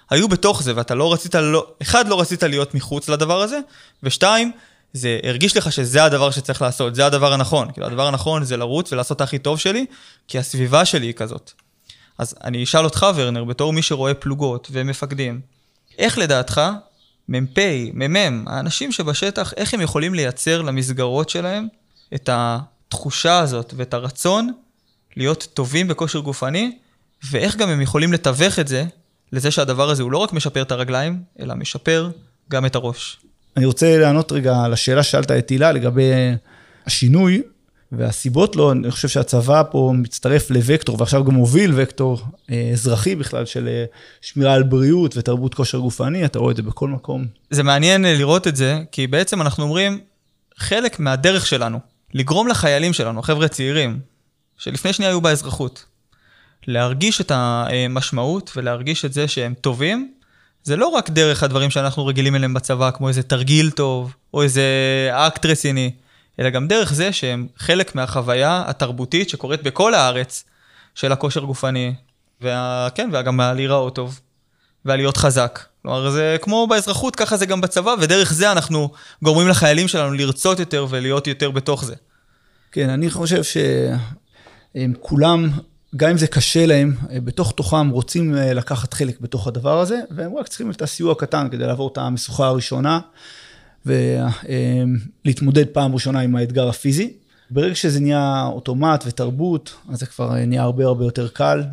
היו 0.09 0.27
בתוך 0.27 0.63
זה, 0.63 0.73
ואתה 0.75 0.95
לא 0.95 1.13
רצית, 1.13 1.35
לא, 1.35 1.67
אחד, 1.81 2.07
לא 2.07 2.21
רצית 2.21 2.43
להיות 2.43 2.75
מחוץ 2.75 3.09
לדבר 3.09 3.41
הזה, 3.41 3.59
ושתיים, 4.03 4.51
זה 4.93 5.19
הרגיש 5.23 5.57
לך 5.57 5.71
שזה 5.71 6.03
הדבר 6.03 6.31
שצריך 6.31 6.61
לעשות, 6.61 6.95
זה 6.95 7.05
הדבר 7.05 7.33
הנכון. 7.33 7.71
כאילו, 7.71 7.87
הדבר 7.87 8.07
הנכון 8.07 8.43
זה 8.43 8.57
לרוץ 8.57 8.93
ולעשות 8.93 9.15
את 9.15 9.21
הכי 9.21 9.39
טוב 9.39 9.59
שלי, 9.59 9.85
כי 10.27 10.39
הסביבה 10.39 10.85
שלי 10.85 11.05
היא 11.05 11.13
כזאת. 11.13 11.51
אז 12.17 12.35
אני 12.43 12.63
אשאל 12.63 12.85
אותך, 12.85 13.05
ורנר, 13.15 13.43
בתור 13.43 13.73
מי 13.73 13.81
שרואה 13.81 14.13
פלוגות 14.13 14.67
ומפקדים, 14.71 15.41
איך 15.97 16.17
לדעתך 16.17 16.61
מ"פ, 17.29 17.59
מ"מ, 17.93 18.47
האנשים 18.47 18.91
שבשטח, 18.91 19.53
איך 19.57 19.73
הם 19.73 19.81
יכולים 19.81 20.13
לייצר 20.13 20.61
למסגרות 20.61 21.29
שלהם 21.29 21.67
את 22.15 22.29
התחושה 22.33 23.39
הזאת 23.39 23.73
ואת 23.77 23.93
הרצון 23.93 24.51
להיות 25.17 25.47
טובים 25.53 25.87
בכושר 25.87 26.19
גופני, 26.19 26.77
ואיך 27.31 27.55
גם 27.55 27.69
הם 27.69 27.81
יכולים 27.81 28.13
לתווך 28.13 28.59
את 28.59 28.67
זה 28.67 28.85
לזה 29.31 29.51
שהדבר 29.51 29.89
הזה 29.89 30.03
הוא 30.03 30.11
לא 30.11 30.17
רק 30.17 30.33
משפר 30.33 30.61
את 30.61 30.71
הרגליים, 30.71 31.23
אלא 31.39 31.55
משפר 31.55 32.09
גם 32.49 32.65
את 32.65 32.75
הראש. 32.75 33.19
אני 33.57 33.65
רוצה 33.65 33.97
לענות 33.97 34.31
רגע 34.31 34.57
על 34.63 34.73
השאלה 34.73 35.03
ששאלת 35.03 35.31
את 35.31 35.49
הילה 35.49 35.71
לגבי 35.71 36.11
השינוי 36.85 37.41
והסיבות 37.91 38.55
לו. 38.55 38.71
אני 38.71 38.91
חושב 38.91 39.07
שהצבא 39.07 39.63
פה 39.71 39.93
מצטרף 39.95 40.51
לוקטור, 40.51 40.95
ועכשיו 40.99 41.25
גם 41.25 41.33
מוביל 41.33 41.71
וקטור 41.75 42.21
אה, 42.51 42.69
אזרחי 42.73 43.15
בכלל, 43.15 43.45
של 43.45 43.67
אה, 43.67 43.85
שמירה 44.21 44.53
על 44.53 44.63
בריאות 44.63 45.17
ותרבות 45.17 45.53
כושר 45.53 45.77
גופני, 45.77 46.25
אתה 46.25 46.39
רואה 46.39 46.51
את 46.51 46.55
זה 46.55 46.63
בכל 46.63 46.89
מקום. 46.89 47.25
זה 47.49 47.63
מעניין 47.63 48.05
לראות 48.05 48.47
את 48.47 48.55
זה, 48.55 48.79
כי 48.91 49.07
בעצם 49.07 49.41
אנחנו 49.41 49.63
אומרים, 49.63 49.99
חלק 50.57 50.99
מהדרך 50.99 51.45
שלנו 51.45 51.79
לגרום 52.13 52.47
לחיילים 52.47 52.93
שלנו, 52.93 53.21
חבר'ה 53.21 53.47
צעירים, 53.47 53.99
שלפני 54.57 54.93
שנייה 54.93 55.11
היו 55.11 55.21
באזרחות, 55.21 55.85
להרגיש 56.67 57.21
את 57.21 57.31
המשמעות 57.35 58.51
ולהרגיש 58.55 59.05
את 59.05 59.13
זה 59.13 59.27
שהם 59.27 59.53
טובים, 59.53 60.13
זה 60.63 60.75
לא 60.75 60.87
רק 60.87 61.09
דרך 61.09 61.43
הדברים 61.43 61.69
שאנחנו 61.69 62.05
רגילים 62.05 62.35
אליהם 62.35 62.53
בצבא, 62.53 62.91
כמו 62.91 63.07
איזה 63.07 63.23
תרגיל 63.23 63.71
טוב, 63.71 64.13
או 64.33 64.43
איזה 64.43 64.63
אקט 65.11 65.45
רציני, 65.45 65.91
אלא 66.39 66.49
גם 66.49 66.67
דרך 66.67 66.93
זה 66.93 67.13
שהם 67.13 67.47
חלק 67.57 67.95
מהחוויה 67.95 68.63
התרבותית 68.67 69.29
שקורית 69.29 69.63
בכל 69.63 69.93
הארץ 69.93 70.43
של 70.95 71.11
הכושר 71.11 71.41
גופני, 71.41 71.93
וכן, 72.41 73.09
וגם 73.13 73.41
להיראות 73.41 73.95
טוב, 73.95 74.19
ולהיות 74.85 75.17
חזק. 75.17 75.70
כלומר, 75.81 76.09
זה 76.09 76.37
כמו 76.41 76.67
באזרחות, 76.67 77.15
ככה 77.15 77.37
זה 77.37 77.45
גם 77.45 77.61
בצבא, 77.61 77.95
ודרך 77.99 78.33
זה 78.33 78.51
אנחנו 78.51 78.89
גורמים 79.23 79.47
לחיילים 79.47 79.87
שלנו 79.87 80.13
לרצות 80.13 80.59
יותר 80.59 80.85
ולהיות 80.89 81.27
יותר 81.27 81.51
בתוך 81.51 81.85
זה. 81.85 81.95
כן, 82.71 82.89
אני 82.89 83.09
חושב 83.09 83.43
שהם 83.43 84.93
כולם, 84.99 85.49
גם 85.95 86.09
אם 86.09 86.17
זה 86.17 86.27
קשה 86.27 86.65
להם, 86.65 86.95
בתוך 87.23 87.51
תוכם 87.51 87.89
רוצים 87.89 88.37
אה, 88.37 88.53
לקחת 88.53 88.93
חלק 88.93 89.19
בתוך 89.19 89.47
הדבר 89.47 89.79
הזה, 89.79 89.99
והם 90.11 90.37
רק 90.37 90.47
צריכים 90.47 90.71
את 90.71 90.81
הסיוע 90.81 91.11
הקטן 91.11 91.47
כדי 91.51 91.65
לעבור 91.65 91.89
את 91.93 91.97
המשוכה 91.97 92.45
הראשונה, 92.47 92.99
ולהתמודד 93.85 95.65
פעם 95.67 95.93
ראשונה 95.93 96.19
עם 96.19 96.35
האתגר 96.35 96.69
הפיזי. 96.69 97.13
ברגע 97.49 97.75
שזה 97.75 97.99
נהיה 97.99 98.43
אוטומט 98.51 99.03
ותרבות, 99.07 99.73
אז 99.89 99.99
זה 99.99 100.05
כבר 100.05 100.33
נהיה 100.45 100.61
הרבה 100.61 100.85
הרבה 100.85 101.05
יותר 101.05 101.27
קל, 101.27 101.63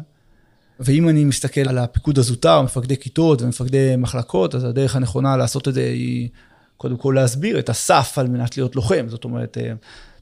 ואם 0.80 1.08
אני 1.08 1.24
מסתכל 1.24 1.68
על 1.68 1.78
הפיקוד 1.78 2.18
הזוטר, 2.18 2.62
מפקדי 2.62 2.96
כיתות 2.96 3.42
ומפקדי 3.42 3.94
מחלקות, 3.98 4.54
אז 4.54 4.64
הדרך 4.64 4.96
הנכונה 4.96 5.36
לעשות 5.36 5.68
את 5.68 5.74
זה 5.74 5.80
היא 5.80 6.28
קודם 6.76 6.96
כל 6.96 7.12
להסביר 7.16 7.58
את 7.58 7.68
הסף 7.68 8.18
על 8.18 8.28
מנת 8.28 8.56
להיות 8.56 8.76
לוחם. 8.76 9.06
זאת 9.08 9.24
אומרת, 9.24 9.58
אה, 9.58 9.72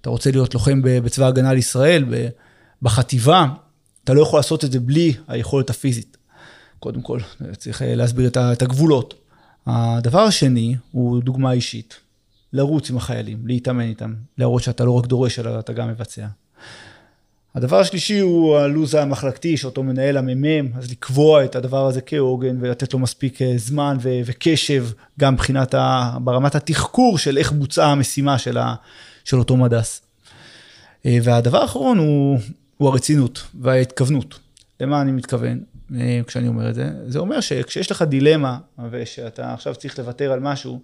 אתה 0.00 0.10
רוצה 0.10 0.30
להיות 0.30 0.54
לוחם 0.54 0.80
בצבא 0.82 1.24
ההגנה 1.24 1.52
לישראל, 1.52 2.04
בחטיבה, 2.82 3.46
אתה 4.04 4.14
לא 4.14 4.22
יכול 4.22 4.38
לעשות 4.38 4.64
את 4.64 4.72
זה 4.72 4.80
בלי 4.80 5.14
היכולת 5.28 5.70
הפיזית. 5.70 6.16
קודם 6.78 7.02
כל, 7.02 7.20
צריך 7.56 7.82
אה, 7.82 7.94
להסביר 7.94 8.30
את 8.36 8.62
הגבולות. 8.62 9.14
הדבר 9.66 10.20
השני 10.20 10.76
הוא 10.92 11.22
דוגמה 11.22 11.52
אישית. 11.52 11.96
לרוץ 12.52 12.90
עם 12.90 12.96
החיילים, 12.96 13.46
להתאמן 13.46 13.80
איתם, 13.80 14.14
להראות 14.38 14.62
שאתה 14.62 14.84
לא 14.84 14.92
רק 14.92 15.06
דורש, 15.06 15.38
אלא 15.38 15.58
אתה 15.58 15.72
גם 15.72 15.88
מבצע. 15.88 16.26
הדבר 17.56 17.80
השלישי 17.80 18.18
הוא 18.18 18.56
הלו"ז 18.56 18.94
המחלקתי 18.94 19.56
שאותו 19.56 19.82
מנהל 19.82 20.16
המ"מ, 20.16 20.68
אז 20.78 20.90
לקבוע 20.90 21.44
את 21.44 21.56
הדבר 21.56 21.86
הזה 21.86 22.00
כעוגן 22.00 22.56
ולתת 22.60 22.92
לו 22.92 22.98
מספיק 22.98 23.42
אה, 23.42 23.52
זמן 23.56 23.96
ו- 24.00 24.20
וקשב, 24.24 24.86
גם 25.20 25.34
מבחינת, 25.34 25.74
ה- 25.74 26.16
ברמת 26.20 26.54
התחקור 26.54 27.18
של 27.18 27.38
איך 27.38 27.52
בוצעה 27.52 27.92
המשימה 27.92 28.38
של, 28.38 28.58
ה- 28.58 28.74
של 29.24 29.38
אותו 29.38 29.56
מדס. 29.56 30.02
אה, 31.06 31.18
והדבר 31.22 31.58
האחרון 31.58 31.98
הוא, 31.98 32.38
הוא 32.76 32.88
הרצינות 32.88 33.42
וההתכוונות. 33.60 34.38
למה 34.80 35.00
אני 35.00 35.12
מתכוון 35.12 35.60
אה, 35.96 36.20
כשאני 36.26 36.48
אומר 36.48 36.68
את 36.70 36.74
זה? 36.74 36.90
זה 37.06 37.18
אומר 37.18 37.40
שכשיש 37.40 37.90
לך 37.90 38.02
דילמה 38.02 38.58
ושאתה 38.90 39.54
עכשיו 39.54 39.74
צריך 39.74 39.98
לוותר 39.98 40.32
על 40.32 40.40
משהו, 40.40 40.80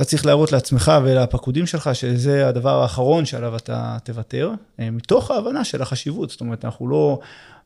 אתה 0.00 0.08
צריך 0.08 0.26
להראות 0.26 0.52
לעצמך 0.52 0.92
ולפקודים 1.04 1.66
שלך 1.66 1.90
שזה 1.94 2.48
הדבר 2.48 2.82
האחרון 2.82 3.24
שעליו 3.24 3.56
אתה 3.56 3.96
תוותר, 4.04 4.52
אה, 4.80 4.90
מתוך 4.90 5.30
ההבנה 5.30 5.64
של 5.64 5.82
החשיבות. 5.82 6.30
זאת 6.30 6.40
אומרת, 6.40 6.64
אנחנו 6.64 6.88
לא 6.88 7.20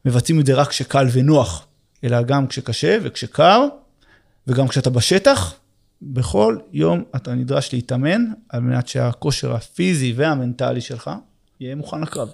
מבצעים 0.04 0.40
את 0.40 0.46
זה 0.46 0.54
רק 0.54 0.68
כשקל 0.68 1.06
ונוח, 1.12 1.66
אלא 2.04 2.22
גם 2.22 2.46
כשקשה 2.46 2.98
וכשקר, 3.02 3.66
וגם 4.46 4.68
כשאתה 4.68 4.90
בשטח, 4.90 5.54
בכל 6.02 6.58
יום 6.72 7.04
אתה 7.16 7.34
נדרש 7.34 7.72
להתאמן, 7.72 8.24
על 8.48 8.60
מנת 8.60 8.88
שהכושר 8.88 9.54
הפיזי 9.54 10.12
והמנטלי 10.16 10.80
שלך 10.80 11.10
יהיה 11.60 11.74
מוכן 11.74 12.00
לקרב. 12.00 12.28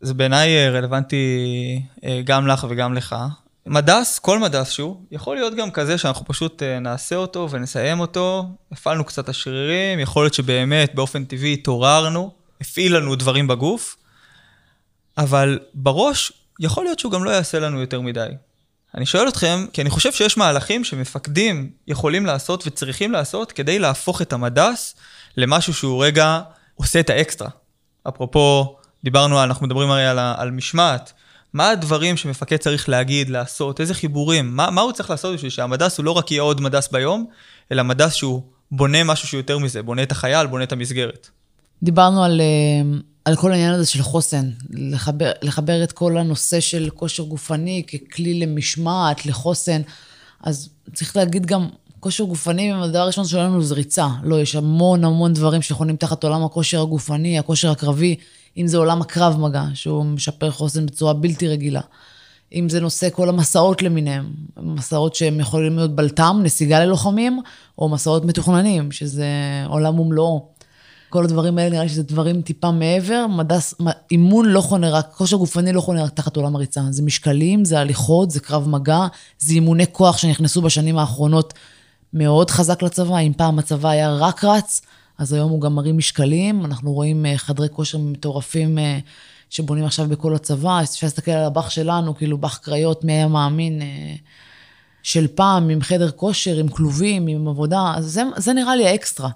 זה 0.00 0.14
בעיניי 0.14 0.56
אה, 0.56 0.70
רלוונטי 0.70 1.82
אה, 2.04 2.20
גם 2.24 2.46
לך 2.46 2.66
וגם 2.70 2.94
לך. 2.94 3.16
מדס, 3.66 4.18
כל 4.18 4.38
מדס 4.38 4.70
שהוא, 4.70 4.96
יכול 5.10 5.36
להיות 5.36 5.54
גם 5.54 5.70
כזה 5.70 5.98
שאנחנו 5.98 6.24
פשוט 6.24 6.62
אה, 6.62 6.78
נעשה 6.78 7.16
אותו 7.16 7.48
ונסיים 7.50 8.00
אותו, 8.00 8.44
הפעלנו 8.72 9.04
קצת 9.04 9.28
השרירים, 9.28 10.00
יכול 10.00 10.24
להיות 10.24 10.34
שבאמת 10.34 10.94
באופן 10.94 11.24
טבעי 11.24 11.52
התעוררנו, 11.52 12.30
הפעיל 12.60 12.96
לנו 12.96 13.16
דברים 13.16 13.46
בגוף, 13.46 13.96
אבל 15.18 15.58
בראש, 15.74 16.32
יכול 16.60 16.84
להיות 16.84 16.98
שהוא 16.98 17.12
גם 17.12 17.24
לא 17.24 17.30
יעשה 17.30 17.60
לנו 17.60 17.80
יותר 17.80 18.00
מדי. 18.00 18.28
אני 18.94 19.06
שואל 19.06 19.28
אתכם, 19.28 19.66
כי 19.72 19.82
אני 19.82 19.90
חושב 19.90 20.12
שיש 20.12 20.36
מהלכים 20.36 20.84
שמפקדים 20.84 21.70
יכולים 21.86 22.26
לעשות 22.26 22.66
וצריכים 22.66 23.12
לעשות 23.12 23.52
כדי 23.52 23.78
להפוך 23.78 24.22
את 24.22 24.32
המדס 24.32 24.94
למשהו 25.36 25.74
שהוא 25.74 26.04
רגע 26.04 26.40
עושה 26.74 27.00
את 27.00 27.10
האקסטרה. 27.10 27.48
אפרופו, 28.08 28.76
דיברנו, 29.04 29.42
אנחנו 29.42 29.66
מדברים 29.66 29.90
הרי 29.90 30.06
על, 30.06 30.18
על 30.18 30.50
משמעת. 30.50 31.12
מה 31.54 31.70
הדברים 31.70 32.16
שמפקד 32.16 32.56
צריך 32.56 32.88
להגיד, 32.88 33.28
לעשות, 33.28 33.80
איזה 33.80 33.94
חיבורים, 33.94 34.56
מה, 34.56 34.70
מה 34.70 34.80
הוא 34.80 34.92
צריך 34.92 35.10
לעשות 35.10 35.34
בשביל 35.34 35.50
שהמדס 35.50 35.98
הוא 35.98 36.04
לא 36.04 36.10
רק 36.10 36.30
יהיה 36.30 36.42
עוד 36.42 36.60
מדס 36.60 36.88
ביום, 36.88 37.26
אלא 37.72 37.82
מדס 37.82 38.14
שהוא 38.14 38.42
בונה 38.70 39.04
משהו 39.04 39.28
שיותר 39.28 39.58
מזה, 39.58 39.82
בונה 39.82 40.02
את 40.02 40.12
החייל, 40.12 40.46
בונה 40.46 40.64
את 40.64 40.72
המסגרת. 40.72 41.28
דיברנו 41.82 42.24
על, 42.24 42.40
אה, 42.40 42.98
על 43.24 43.36
כל 43.36 43.52
העניין 43.52 43.72
הזה 43.72 43.86
של 43.86 44.02
חוסן, 44.02 44.50
לחבר, 44.70 45.32
לחבר 45.42 45.84
את 45.84 45.92
כל 45.92 46.18
הנושא 46.18 46.60
של 46.60 46.90
כושר 46.94 47.22
גופני 47.22 47.82
ככלי 48.10 48.40
למשמעת, 48.40 49.26
לחוסן. 49.26 49.80
אז 50.42 50.68
צריך 50.94 51.16
להגיד 51.16 51.46
גם, 51.46 51.68
כושר 52.04 52.24
גופני, 52.24 52.72
הדבר 52.72 52.98
הראשון 52.98 53.24
שלנו 53.24 53.62
זה 53.62 53.74
ריצה. 53.74 54.08
לא, 54.22 54.40
יש 54.40 54.56
המון 54.56 55.04
המון 55.04 55.32
דברים 55.32 55.62
שיכולים 55.62 55.96
תחת 55.96 56.24
עולם 56.24 56.44
הכושר 56.44 56.80
הגופני, 56.82 57.38
הכושר 57.38 57.70
הקרבי. 57.70 58.16
אם 58.56 58.66
זה 58.66 58.76
עולם 58.76 59.02
הקרב 59.02 59.40
מגע, 59.40 59.64
שהוא 59.74 60.04
משפר 60.04 60.50
חוסן 60.50 60.86
בצורה 60.86 61.12
בלתי 61.12 61.48
רגילה. 61.48 61.80
אם 62.52 62.68
זה 62.68 62.80
נושא 62.80 63.08
כל 63.10 63.28
המסעות 63.28 63.82
למיניהם, 63.82 64.32
מסעות 64.56 65.14
שהם 65.14 65.40
יכולים 65.40 65.76
להיות 65.76 65.96
בלטם, 65.96 66.40
נסיגה 66.42 66.84
ללוחמים, 66.84 67.40
או 67.78 67.88
מסעות 67.88 68.24
מתוכננים, 68.24 68.92
שזה 68.92 69.26
עולם 69.68 69.98
ומלואו. 69.98 70.48
כל 71.08 71.24
הדברים 71.24 71.58
האלה 71.58 71.70
נראה 71.70 71.82
לי 71.82 71.88
שזה 71.88 72.02
דברים 72.02 72.42
טיפה 72.42 72.70
מעבר. 72.70 73.26
מדס, 73.26 73.74
אימון 74.10 74.46
לא 74.46 74.60
חונה 74.60 74.90
רק, 74.90 75.12
כושר 75.16 75.36
גופני 75.36 75.72
לא 75.72 75.80
חונה 75.80 76.04
רק 76.04 76.10
תחת 76.10 76.36
עולם 76.36 76.56
הריצה. 76.56 76.80
זה 76.90 77.02
משקלים, 77.02 77.64
זה 77.64 77.80
הליכות, 77.80 78.30
זה 78.30 78.40
קרב 78.40 78.68
מגע, 78.68 79.06
זה 79.38 79.52
אימוני 79.52 79.84
כוח 79.92 80.16
שנכנסו 80.16 80.62
בשנים 80.62 80.98
האחרונות 80.98 81.54
מאוד 82.14 82.50
חזק 82.50 82.82
לצבא. 82.82 83.18
אם 83.18 83.32
פעם 83.36 83.58
הצבא 83.58 83.88
היה 83.88 84.14
רק 84.14 84.44
רץ, 84.44 84.80
אז 85.18 85.32
היום 85.32 85.50
הוא 85.50 85.60
גם 85.60 85.74
מרים 85.74 85.98
משקלים, 85.98 86.64
אנחנו 86.64 86.92
רואים 86.92 87.26
אה, 87.26 87.38
חדרי 87.38 87.68
כושר 87.72 87.98
מטורפים 87.98 88.78
אה, 88.78 88.98
שבונים 89.50 89.84
עכשיו 89.84 90.08
בכל 90.08 90.34
הצבא, 90.34 90.80
אפשר 90.82 91.06
להסתכל 91.06 91.30
על 91.30 91.44
הבח 91.44 91.70
שלנו, 91.70 92.16
כאילו 92.16 92.38
בח 92.38 92.56
קריות, 92.56 93.04
מי 93.04 93.12
היה 93.12 93.28
מאמין, 93.28 93.82
אה, 93.82 94.14
של 95.02 95.26
פעם, 95.34 95.68
עם 95.68 95.80
חדר 95.82 96.10
כושר, 96.10 96.56
עם 96.58 96.68
כלובים, 96.68 97.26
עם 97.26 97.48
עבודה, 97.48 97.92
אז 97.96 98.04
זה, 98.04 98.22
זה 98.36 98.52
נראה 98.52 98.76
לי 98.76 98.86
האקסטרה. 98.88 99.28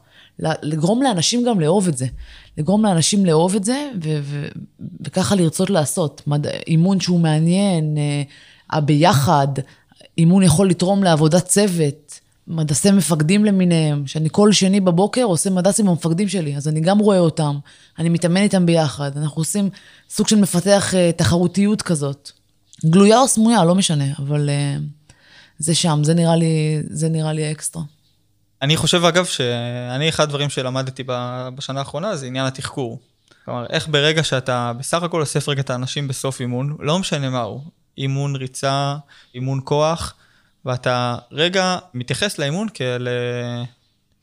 לגרום 0.63 1.03
לאנשים 1.03 1.45
גם 1.45 1.61
לאהוב 1.61 1.89
את 1.89 1.97
זה. 1.99 2.07
לגרום 2.59 2.85
לאנשים 2.85 3.27
לאהוב 3.27 3.55
את 3.55 3.65
זה, 3.65 3.91
ו- 4.05 4.19
ו- 4.23 4.49
וככה 5.01 5.35
לרצות 5.35 5.71
לעשות. 5.71 6.23
מד- 6.27 6.47
אימון 6.47 7.01
שהוא 7.01 7.21
מעניין, 7.21 7.97
הביחד, 8.71 9.49
אימון 10.19 10.43
יכול 10.43 10.71
לתרום 10.71 11.03
לעבודת 11.03 11.45
צוות. 11.45 12.21
מדסי 12.49 12.91
מפקדים 12.91 13.45
למיניהם, 13.45 14.07
שאני 14.07 14.29
כל 14.33 14.53
שני 14.53 14.81
בבוקר 14.81 15.23
עושה 15.23 15.51
מדס 15.51 15.81
עם 15.81 15.89
המפקדים 15.89 16.29
שלי, 16.29 16.57
אז 16.57 16.69
אני 16.69 16.81
גם 16.81 16.99
רואה 16.99 17.19
אותם, 17.19 17.59
אני 17.99 18.09
מתאמן 18.09 18.43
איתם 18.43 18.67
ביחד, 18.67 19.17
אנחנו 19.17 19.41
עושים 19.41 19.71
סוג 20.11 20.29
של 20.29 20.37
מפתח 20.37 20.95
uh, 20.95 21.17
תחרותיות 21.17 21.83
כזאת. 21.83 22.31
גלויה 22.87 23.19
או 23.19 23.29
סמויה, 23.29 23.65
לא 23.65 23.75
משנה, 23.75 24.05
אבל 24.19 24.49
uh, 24.49 25.13
זה 25.59 25.75
שם, 25.75 26.01
זה 26.03 26.15
נראה 26.15 26.37
לי, 26.37 26.83
זה 26.91 27.09
נראה 27.09 27.33
לי 27.33 27.53
אקסטרה. 27.53 27.83
אני 28.63 28.77
חושב, 28.77 29.05
אגב, 29.05 29.25
שאני, 29.25 30.09
אחד 30.09 30.23
הדברים 30.23 30.49
שלמדתי 30.49 31.03
בשנה 31.55 31.79
האחרונה 31.79 32.17
זה 32.17 32.27
עניין 32.27 32.47
התחקור. 32.47 32.99
כלומר, 33.45 33.67
איך 33.71 33.89
ברגע 33.89 34.25
שאתה 34.25 34.73
בסך 34.79 35.03
הכל 35.03 35.21
אוסף 35.21 35.49
רגע 35.49 35.61
את 35.61 35.71
האנשים 35.71 36.09
בסוף 36.09 36.41
אימון, 36.41 36.77
לא 36.81 36.99
משנה 36.99 37.31
מה 37.31 37.41
הוא, 37.41 37.61
אימון 37.99 38.37
ריצה, 38.37 38.97
אימון 39.35 39.61
כוח, 39.65 40.15
ואתה 40.69 41.17
רגע 41.33 41.79
מתייחס 41.95 42.39
לאימון 42.39 42.69
כאל... 42.75 43.09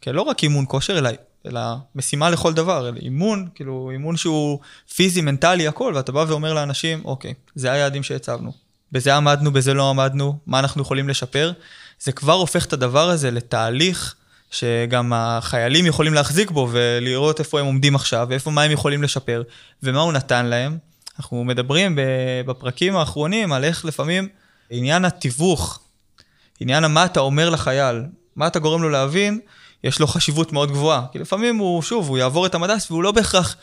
כלא 0.03 0.21
רק 0.21 0.43
אימון 0.43 0.65
כושר, 0.67 0.97
אלא, 0.97 1.10
אלא 1.45 1.62
משימה 1.95 2.29
לכל 2.29 2.53
דבר, 2.53 2.89
אלא 2.89 2.97
אימון, 2.97 3.47
כאילו 3.55 3.89
אימון 3.93 4.17
שהוא 4.17 4.60
פיזי, 4.95 5.21
מנטלי, 5.21 5.67
הכל, 5.67 5.93
ואתה 5.95 6.12
בא 6.12 6.25
ואומר 6.27 6.53
לאנשים, 6.53 7.01
אוקיי, 7.05 7.34
זה 7.55 7.71
היעדים 7.71 8.03
שהצבנו. 8.03 8.51
בזה 8.91 9.15
עמדנו, 9.15 9.51
בזה 9.51 9.73
לא 9.73 9.89
עמדנו, 9.89 10.38
מה 10.47 10.60
אנחנו 10.60 10.81
יכולים 10.81 11.10
לשפר. 11.10 11.51
זה 11.99 12.12
כבר 12.12 12.34
הופך 12.34 12.65
את 12.65 12.73
הדבר 12.73 13.10
הזה 13.10 13.31
לתהליך 13.31 14.15
שגם 14.51 15.13
החיילים 15.15 15.86
יכולים 15.86 16.13
להחזיק 16.13 16.51
בו 16.51 16.67
ולראות 16.71 17.39
איפה 17.39 17.60
הם 17.60 17.65
עומדים 17.65 17.95
עכשיו, 17.95 18.27
ואיפה, 18.29 18.51
מה 18.51 18.62
הם 18.62 18.71
יכולים 18.71 19.03
לשפר, 19.03 19.43
ומה 19.84 20.01
הוא 20.01 20.13
נתן 20.13 20.45
להם. 20.45 20.77
אנחנו 21.19 21.43
מדברים 21.43 21.97
בפרקים 22.45 22.95
האחרונים 22.95 23.53
על 23.53 23.63
איך 23.63 23.86
לפעמים 23.86 24.27
עניין 24.69 25.05
התיווך 25.05 25.79
עניין 26.59 26.85
מה 26.85 27.05
אתה 27.05 27.19
אומר 27.19 27.49
לחייל, 27.49 28.03
מה 28.35 28.47
אתה 28.47 28.59
גורם 28.59 28.81
לו 28.81 28.89
להבין, 28.89 29.39
יש 29.83 29.99
לו 29.99 30.07
חשיבות 30.07 30.53
מאוד 30.53 30.71
גבוהה. 30.71 31.05
כי 31.11 31.19
לפעמים 31.19 31.57
הוא, 31.57 31.81
שוב, 31.81 32.09
הוא 32.09 32.17
יעבור 32.17 32.45
את 32.45 32.55
המדס 32.55 32.91
והוא 32.91 33.03
לא 33.03 33.11
בהכרח 33.11 33.55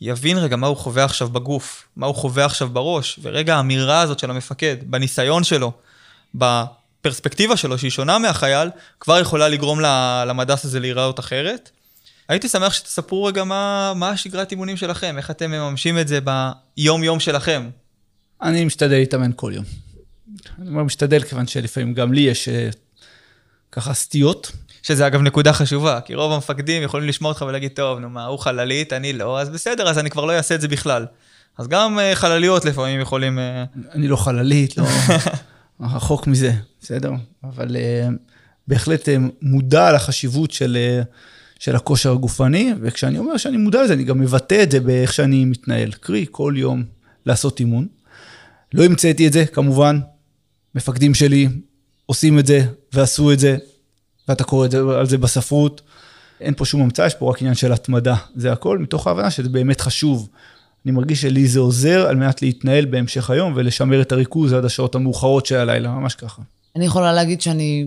יבין 0.00 0.38
רגע 0.38 0.56
מה 0.56 0.66
הוא 0.66 0.76
חווה 0.76 1.04
עכשיו 1.04 1.28
בגוף, 1.28 1.88
מה 1.96 2.06
הוא 2.06 2.14
חווה 2.14 2.44
עכשיו 2.44 2.68
בראש, 2.68 3.18
ורגע 3.22 3.56
האמירה 3.56 4.00
הזאת 4.00 4.18
של 4.18 4.30
המפקד, 4.30 4.76
בניסיון 4.86 5.44
שלו, 5.44 5.72
בפרספקטיבה 6.34 7.56
שלו, 7.56 7.78
שהיא 7.78 7.90
שונה 7.90 8.18
מהחייל, 8.18 8.68
כבר 9.00 9.18
יכולה 9.18 9.48
לגרום 9.48 9.80
למדס 10.26 10.64
הזה 10.64 10.80
להיראות 10.80 11.20
אחרת. 11.20 11.70
הייתי 12.28 12.48
שמח 12.48 12.72
שתספרו 12.72 13.24
רגע 13.24 13.44
מה, 13.44 13.92
מה 13.96 14.08
השגרת 14.08 14.50
אימונים 14.50 14.76
שלכם, 14.76 15.14
איך 15.16 15.30
אתם 15.30 15.50
מממשים 15.50 15.98
את 15.98 16.08
זה 16.08 16.18
ביום-יום 16.20 17.20
שלכם. 17.20 17.68
אני 18.42 18.64
משתדל 18.64 18.96
להתאמן 18.96 19.30
כל 19.36 19.52
יום. 19.54 19.85
אני 20.58 20.68
אומר 20.68 20.82
משתדל, 20.82 21.22
כיוון 21.22 21.46
שלפעמים 21.46 21.94
גם 21.94 22.12
לי 22.12 22.20
יש 22.20 22.48
אה, 22.48 22.68
ככה 23.72 23.94
סטיות. 23.94 24.52
שזה 24.86 25.06
אגב 25.06 25.22
נקודה 25.22 25.52
חשובה, 25.52 26.00
כי 26.00 26.14
רוב 26.14 26.32
המפקדים 26.32 26.82
יכולים 26.82 27.08
לשמוע 27.08 27.32
אותך 27.32 27.44
ולהגיד, 27.48 27.72
טוב, 27.74 27.98
נו 27.98 28.10
מה, 28.10 28.24
הוא 28.24 28.38
חללית, 28.38 28.92
אני 28.92 29.12
לא, 29.12 29.40
אז 29.40 29.50
בסדר, 29.50 29.88
אז 29.88 29.98
אני 29.98 30.10
כבר 30.10 30.24
לא 30.24 30.32
אעשה 30.32 30.54
את 30.54 30.60
זה 30.60 30.68
בכלל. 30.68 31.06
אז 31.58 31.68
גם 31.68 31.98
uh, 31.98 32.14
חלליות 32.14 32.64
לפעמים 32.64 33.00
יכולים... 33.00 33.38
Uh... 33.38 33.78
אני 33.94 34.08
לא 34.08 34.16
חללית, 34.16 34.76
לא... 34.76 34.84
רחוק 35.80 36.26
מזה, 36.26 36.52
בסדר? 36.80 37.10
אבל 37.44 37.76
uh, 37.76 38.12
בהחלט 38.68 39.08
uh, 39.08 39.12
מודע 39.42 39.92
לחשיבות 39.92 40.50
של, 40.50 40.76
uh, 41.02 41.06
של 41.58 41.76
הכושר 41.76 42.12
הגופני, 42.12 42.72
וכשאני 42.80 43.18
אומר 43.18 43.36
שאני 43.36 43.56
מודע 43.56 43.82
לזה, 43.82 43.92
אני 43.92 44.04
גם 44.04 44.20
מבטא 44.20 44.62
את 44.62 44.70
זה 44.70 44.80
באיך 44.80 45.12
שאני 45.12 45.44
מתנהל. 45.44 45.92
קרי, 45.92 46.26
כל 46.30 46.54
יום 46.56 46.84
לעשות 47.26 47.60
אימון. 47.60 47.86
לא 48.74 48.84
המצאתי 48.84 49.26
את 49.26 49.32
זה, 49.32 49.46
כמובן, 49.46 50.00
מפקדים 50.76 51.14
שלי 51.14 51.48
עושים 52.06 52.38
את 52.38 52.46
זה 52.46 52.60
ועשו 52.92 53.32
את 53.32 53.38
זה, 53.38 53.56
ואתה 54.28 54.44
קורא 54.44 54.68
על 54.98 55.06
זה 55.06 55.18
בספרות. 55.18 55.80
אין 56.40 56.54
פה 56.54 56.64
שום 56.64 56.82
המצאה, 56.82 57.06
יש 57.06 57.14
פה 57.14 57.30
רק 57.30 57.38
עניין 57.40 57.54
של 57.54 57.72
התמדה. 57.72 58.16
זה 58.34 58.52
הכל 58.52 58.78
מתוך 58.78 59.06
ההבנה 59.06 59.30
שזה 59.30 59.48
באמת 59.48 59.80
חשוב. 59.80 60.28
אני 60.84 60.92
מרגיש 60.92 61.22
שלי 61.22 61.46
זה 61.46 61.60
עוזר 61.60 62.06
על 62.08 62.16
מנת 62.16 62.42
להתנהל 62.42 62.84
בהמשך 62.84 63.30
היום 63.30 63.52
ולשמר 63.56 64.00
את 64.00 64.12
הריכוז 64.12 64.52
עד 64.52 64.64
השעות 64.64 64.94
המאוחרות 64.94 65.46
של 65.46 65.56
הלילה, 65.56 65.90
ממש 65.90 66.14
ככה. 66.14 66.42
אני 66.76 66.84
יכולה 66.84 67.12
להגיד 67.12 67.40
שאני 67.40 67.86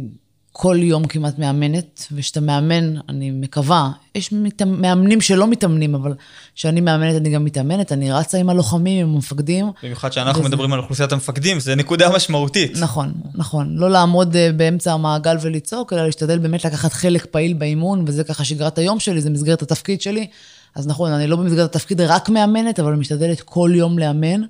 כל 0.62 0.78
יום 0.80 1.08
כמעט 1.08 1.40
מאמנת, 1.40 2.06
וכשאתה 2.12 2.42
מאמן, 2.42 2.96
אני 3.10 3.32
מקווה, 3.32 3.92
יש. 4.16 4.34
מאמנים 4.66 5.22
שלא 5.22 5.48
מתאמנים, 5.48 5.96
אבל 5.96 6.14
כשאני 6.56 6.82
מאמנת 6.82 7.16
אני 7.16 7.30
גם 7.30 7.46
מתאמנת, 7.46 7.92
אני 7.92 8.12
רצה 8.12 8.38
עם 8.38 8.50
הלוחמים, 8.50 9.08
עם 9.08 9.14
המפקדים. 9.14 9.72
במיוחד 9.84 10.14
שאנחנו 10.14 10.40
וזה... 10.40 10.50
מדברים 10.50 10.74
על 10.74 10.80
אוכלוסיית 10.80 11.12
המפקדים, 11.12 11.60
זה 11.60 11.76
נקודה 11.76 12.10
משמעותית. 12.16 12.78
נכון, 12.78 13.14
נכון. 13.36 13.76
לא 13.78 13.90
לעמוד 13.90 14.36
אה, 14.36 14.52
באמצע 14.52 14.94
המעגל 14.94 15.38
ולצעוק, 15.42 15.94
אלא 15.94 16.06
להשתדל 16.06 16.40
באמת 16.40 16.66
לקחת 16.66 16.94
חלק 16.94 17.26
פעיל 17.26 17.54
באימון, 17.54 18.04
וזה 18.08 18.24
ככה 18.24 18.44
שגרת 18.44 18.78
היום 18.78 19.00
שלי, 19.00 19.22
זה 19.22 19.30
מסגרת 19.30 19.62
התפקיד 19.62 20.02
שלי. 20.02 20.28
אז 20.76 20.88
נכון, 20.88 21.12
אני 21.12 21.28
לא 21.28 21.36
במסגרת 21.36 21.76
התפקיד 21.76 22.02
רק 22.02 22.30
מאמנת, 22.30 22.80
אבל 22.80 22.94
משתדלת 22.94 23.42
כל 23.42 23.72
יום 23.74 24.00
לאמן. 24.00 24.42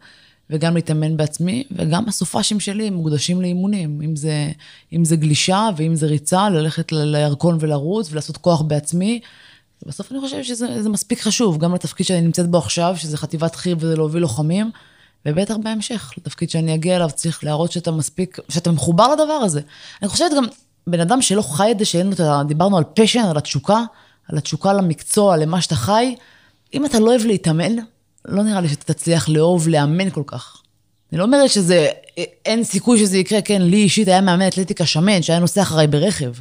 וגם 0.50 0.76
להתאמן 0.76 1.18
בעצמי, 1.18 1.64
וגם 1.72 2.08
הסופאשים 2.08 2.60
שלי 2.60 2.90
מוקדשים 2.90 3.42
לאימונים, 3.42 4.02
אם 4.02 4.16
זה, 4.16 4.52
אם 4.94 5.06
זה 5.06 5.16
גלישה 5.16 5.70
ואם 5.78 5.96
זה 5.96 6.08
ריצה, 6.08 6.50
ללכת 6.50 6.92
לירקון 6.92 7.58
ולרוץ 7.60 8.12
ולעשות 8.12 8.38
כוח 8.38 8.62
בעצמי. 8.62 9.20
בסוף 9.86 10.12
אני 10.12 10.20
חושבת 10.20 10.46
שזה 10.46 10.90
מספיק 10.90 11.22
חשוב, 11.22 11.58
גם 11.58 11.76
לתפקיד 11.76 12.06
שאני 12.06 12.22
נמצאת 12.22 12.48
בו 12.48 12.58
עכשיו, 12.58 12.96
שזה 12.98 13.18
חטיבת 13.18 13.56
חי"ר 13.56 13.76
וזה 13.80 13.96
להוביל 13.96 14.22
לוחמים, 14.22 14.72
ובטח 15.26 15.56
בהמשך, 15.64 16.14
לתפקיד 16.18 16.50
שאני 16.50 16.76
אגיע 16.76 16.96
אליו, 16.96 17.10
צריך 17.16 17.44
להראות 17.44 17.72
שאתה 17.72 17.92
מספיק, 17.92 18.40
שאתה 18.50 18.72
מחובר 18.72 19.14
לדבר 19.14 19.34
הזה. 19.34 19.62
אני 20.02 20.10
חושבת 20.10 20.32
גם, 20.36 20.46
בן 20.88 21.00
אדם 21.00 21.22
שלא 21.22 21.42
חי 21.42 21.72
את 21.72 21.80
זה, 21.80 21.86
שאין 21.86 22.08
לו 22.08 22.14
את 22.14 22.20
ה... 22.20 22.42
דיברנו 22.48 22.78
על 22.78 22.84
פשן, 22.94 23.20
על 23.20 23.38
התשוקה, 23.38 23.84
על 24.30 24.38
התשוקה 24.38 24.74
למקצוע, 24.74 25.38
למה 25.38 25.62
שאתה 25.62 25.76
חי, 25.76 26.16
אם 26.74 26.86
אתה 26.86 27.00
לא 27.00 27.10
אוהב 27.10 27.26
להתאמן, 27.26 27.76
לא 28.30 28.44
נראה 28.44 28.62
לי 28.62 28.70
שאתה 28.70 28.94
תצליח 28.94 29.30
לאהוב 29.30 29.68
לאמן 29.68 30.10
כל 30.10 30.24
כך. 30.26 30.62
אני 31.12 31.20
לא 31.20 31.24
אומרת 31.24 31.50
שזה, 31.50 31.88
אין 32.46 32.64
סיכוי 32.64 33.00
שזה 33.00 33.18
יקרה, 33.18 33.42
כן, 33.42 33.62
לי 33.62 33.78
אישית 33.78 34.08
היה 34.08 34.22
מאמן 34.22 34.48
אתלטיקה 34.48 34.86
שמן, 34.86 35.22
שהיה 35.22 35.40
נוסע 35.40 35.62
אחריי 35.62 35.88
ברכב. 35.88 36.32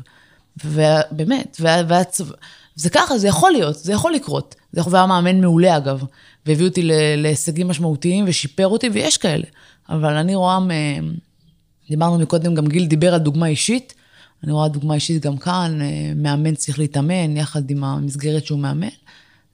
ובאמת, 0.64 1.60
וזה 1.60 2.90
ככה, 2.90 3.18
זה 3.18 3.28
יכול 3.28 3.52
להיות, 3.52 3.78
זה 3.78 3.92
יכול 3.92 4.12
לקרות. 4.12 4.54
זה 4.72 4.80
יכול, 4.80 4.92
והיה 4.92 5.06
מאמן 5.06 5.40
מעולה 5.40 5.76
אגב, 5.76 6.04
והביא 6.46 6.66
אותי 6.66 6.82
להישגים 7.16 7.68
משמעותיים 7.68 8.24
ושיפר 8.28 8.68
אותי, 8.68 8.88
ויש 8.88 9.16
כאלה. 9.16 9.44
אבל 9.88 10.14
אני 10.14 10.34
רואה, 10.34 10.58
דיברנו 11.90 12.18
מקודם, 12.18 12.54
גם 12.54 12.66
גיל 12.66 12.86
דיבר 12.86 13.14
על 13.14 13.20
דוגמה 13.20 13.46
אישית, 13.46 13.94
אני 14.44 14.52
רואה 14.52 14.68
דוגמה 14.68 14.94
אישית 14.94 15.22
גם 15.22 15.36
כאן, 15.36 15.78
אה, 15.80 16.12
מאמן 16.16 16.54
צריך 16.54 16.78
להתאמן 16.78 17.36
יחד 17.36 17.70
עם 17.70 17.84
המסגרת 17.84 18.46
שהוא 18.46 18.58
מאמן. 18.58 18.88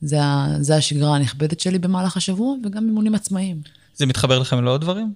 זה, 0.04 0.18
זה 0.60 0.76
השגרה 0.76 1.16
הנכבדת 1.16 1.60
שלי 1.60 1.78
במהלך 1.78 2.16
השבוע, 2.16 2.56
וגם 2.64 2.86
אימונים 2.86 3.14
עצמאיים. 3.14 3.60
זה 3.94 4.06
מתחבר 4.06 4.38
לכם 4.38 4.64
לעוד 4.64 4.80
דברים? 4.80 5.14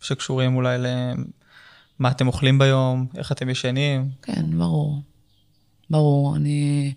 שקשורים 0.00 0.56
אולי 0.56 0.78
למה 0.78 2.10
אתם 2.10 2.26
אוכלים 2.26 2.58
ביום, 2.58 3.06
איך 3.16 3.32
אתם 3.32 3.50
ישנים? 3.50 4.08
כן, 4.22 4.58
ברור. 4.58 5.02
ברור. 5.90 6.36
אני, 6.36 6.92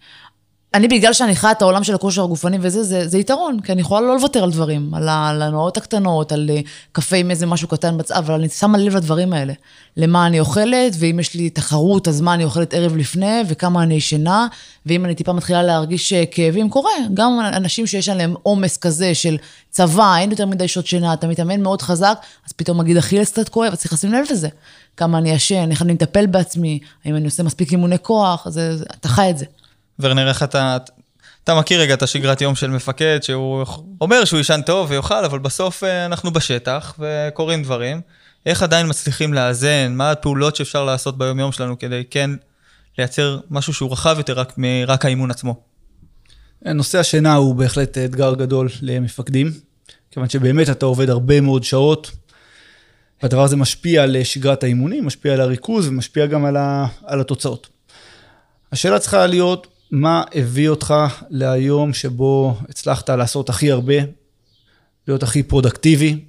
אני, 0.73 0.87
בגלל 0.87 1.13
שאני 1.13 1.35
חיה 1.35 1.51
את 1.51 1.61
העולם 1.61 1.83
של 1.83 1.95
הכושר 1.95 2.23
הגופני 2.23 2.57
וזה, 2.61 2.83
זה, 2.83 3.07
זה 3.07 3.17
יתרון, 3.17 3.59
כי 3.59 3.71
אני 3.71 3.81
יכולה 3.81 4.07
לא 4.07 4.15
לוותר 4.15 4.43
על 4.43 4.51
דברים, 4.51 4.93
על, 4.93 5.41
הנועות 5.41 5.77
הקטנות, 5.77 6.31
על 6.31 6.49
אה, 6.53 6.59
קפה 6.91 7.15
עם 7.15 7.31
איזה 7.31 7.45
משהו 7.45 7.67
קטן 7.67 7.97
בצד, 7.97 8.15
אבל 8.15 8.33
אני 8.33 8.49
שמה 8.49 8.77
לב 8.77 8.95
לדברים 8.95 9.33
האלה. 9.33 9.53
למה 9.97 10.27
אני 10.27 10.39
אוכלת, 10.39 10.93
ואם 10.99 11.19
יש 11.19 11.33
לי 11.33 11.49
תחרות, 11.49 12.07
אז 12.07 12.21
מה 12.21 12.33
אני 12.33 12.43
אוכלת 12.43 12.73
ערב 12.73 12.95
לפני, 12.95 13.41
וכמה 13.47 13.83
אני 13.83 13.93
ישנה, 13.93 14.47
ואם 14.85 15.05
אני 15.05 15.15
טיפה 15.15 15.33
מתחילה 15.33 15.63
להרגיש 15.63 16.13
אה, 16.13 16.23
כאבים, 16.31 16.69
קורה. 16.69 16.91
גם 17.13 17.39
אנשים 17.53 17.87
שיש 17.87 18.09
עליהם 18.09 18.35
עומס 18.43 18.77
כזה 18.77 19.15
של 19.15 19.37
צבא, 19.69 20.15
אין 20.17 20.31
יותר 20.31 20.45
מדי 20.45 20.67
שעות 20.67 20.87
שינה, 20.87 21.13
אתה 21.13 21.27
מתאמן 21.27 21.61
מאוד 21.61 21.81
חזק, 21.81 22.17
אז 22.47 22.51
פתאום 22.51 22.77
מגיד 22.77 22.97
אכילס 22.97 23.31
קצת 23.31 23.49
כואב, 23.49 23.71
אז 23.71 23.79
צריך 23.79 23.93
לשים 23.93 24.11
לב 24.13 24.25
לזה. 24.31 24.47
כמה 24.97 25.17
אני 25.17 25.31
ישן, 25.31 25.71
איך 25.71 25.81
אני 25.81 25.93
מטפל 25.93 26.25
בעצמי, 26.25 26.79
האם 27.05 27.15
אני 27.15 27.25
עושה 27.25 27.43
מספיק 27.43 27.71
אימוני 27.71 27.99
כוח, 28.01 28.49
זה, 28.49 28.77
זה, 28.77 28.85
אתה 28.99 29.07
חי 29.07 29.29
את 29.29 29.37
זה. 29.37 29.45
ורנר, 30.01 30.27
איך 30.27 30.43
אתה... 30.43 30.77
אתה 31.43 31.55
מכיר 31.55 31.81
רגע 31.81 31.93
את 31.93 32.01
השגרת 32.01 32.41
יום 32.41 32.55
של 32.55 32.69
מפקד, 32.69 33.19
שהוא 33.21 33.65
אומר 34.01 34.25
שהוא 34.25 34.39
ישן 34.39 34.61
טוב 34.65 34.91
ויאכל, 34.91 35.25
אבל 35.25 35.39
בסוף 35.39 35.83
אה, 35.83 36.05
אנחנו 36.05 36.31
בשטח 36.31 36.95
וקורים 36.99 37.63
דברים. 37.63 38.01
איך 38.45 38.63
עדיין 38.63 38.89
מצליחים 38.89 39.33
לאזן? 39.33 39.93
מה 39.95 40.11
הפעולות 40.11 40.55
שאפשר 40.55 40.85
לעשות 40.85 41.17
ביום-יום 41.17 41.51
שלנו 41.51 41.79
כדי 41.79 42.03
כן 42.09 42.31
לייצר 42.97 43.39
משהו 43.49 43.73
שהוא 43.73 43.91
רחב 43.91 44.15
יותר 44.17 44.39
רק 44.39 44.53
מרק 44.57 45.05
האימון 45.05 45.31
עצמו? 45.31 45.61
נושא 46.65 46.99
השינה 46.99 47.35
הוא 47.35 47.55
בהחלט 47.55 47.97
אתגר 47.97 48.33
גדול 48.33 48.69
למפקדים, 48.81 49.51
כיוון 50.11 50.29
שבאמת 50.29 50.69
אתה 50.69 50.85
עובד 50.85 51.09
הרבה 51.09 51.41
מאוד 51.41 51.63
שעות, 51.63 52.11
והדבר 53.23 53.43
הזה 53.43 53.55
משפיע 53.55 54.03
על 54.03 54.23
שגרת 54.23 54.63
האימונים, 54.63 55.05
משפיע 55.05 55.33
על 55.33 55.41
הריכוז 55.41 55.87
ומשפיע 55.87 56.25
גם 56.25 56.45
על, 56.45 56.57
ה, 56.57 56.85
על 57.05 57.21
התוצאות. 57.21 57.69
השאלה 58.71 58.99
צריכה 58.99 59.27
להיות, 59.27 59.67
מה 59.91 60.23
הביא 60.35 60.69
אותך 60.69 60.93
להיום 61.29 61.93
שבו 61.93 62.57
הצלחת 62.69 63.09
לעשות 63.09 63.49
הכי 63.49 63.71
הרבה, 63.71 63.95
להיות 65.07 65.23
הכי 65.23 65.43
פרודקטיבי? 65.43 66.25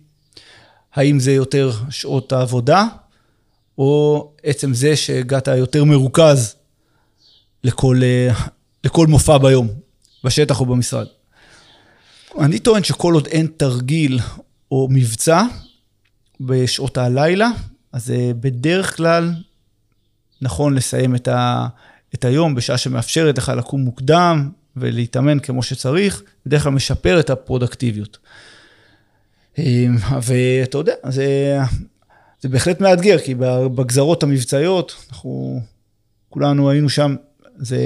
האם 0.95 1.21
זה 1.21 1.33
יותר 1.33 1.73
שעות 1.91 2.33
העבודה, 2.33 2.87
או 3.79 4.33
עצם 4.43 4.75
זה 4.75 4.97
שהגעת 4.97 5.49
יותר 5.49 5.85
מרוכז 5.85 6.57
לכל, 7.65 8.01
לכל 8.85 9.07
מופע 9.07 9.39
ביום, 9.39 9.69
בשטח 10.25 10.61
או 10.61 10.67
במשרד? 10.67 11.07
אני 12.39 12.59
טוען 12.59 12.83
שכל 12.83 13.15
עוד 13.15 13.27
אין 13.27 13.47
תרגיל 13.57 14.19
או 14.71 14.89
מבצע 14.91 15.43
בשעות 16.41 16.99
הלילה, 16.99 17.51
אז 17.93 18.13
בדרך 18.41 18.97
כלל 18.97 19.35
נכון 20.43 20.75
לסיים 20.75 21.15
את, 21.15 21.29
ה, 21.29 21.67
את 22.15 22.25
היום 22.25 22.55
בשעה 22.55 22.79
שמאפשרת 22.79 23.39
לך 23.39 23.53
לקום 23.57 23.81
מוקדם 23.81 24.51
ולהתאמן 24.77 25.39
כמו 25.39 25.63
שצריך, 25.63 26.23
בדרך 26.47 26.63
כלל 26.63 26.73
משפר 26.73 27.21
את 27.21 27.31
הפרודקטיביות. 27.31 28.19
אמ, 29.59 29.97
ואתה 30.23 30.79
יודע, 30.79 30.95
זה, 31.09 31.59
זה 32.41 32.49
בהחלט 32.49 32.81
מאתגר, 32.81 33.19
כי 33.19 33.35
בגזרות 33.75 34.23
המבצעיות, 34.23 35.07
אנחנו 35.11 35.61
כולנו 36.29 36.71
היינו 36.71 36.89
שם, 36.89 37.17
זה 37.57 37.79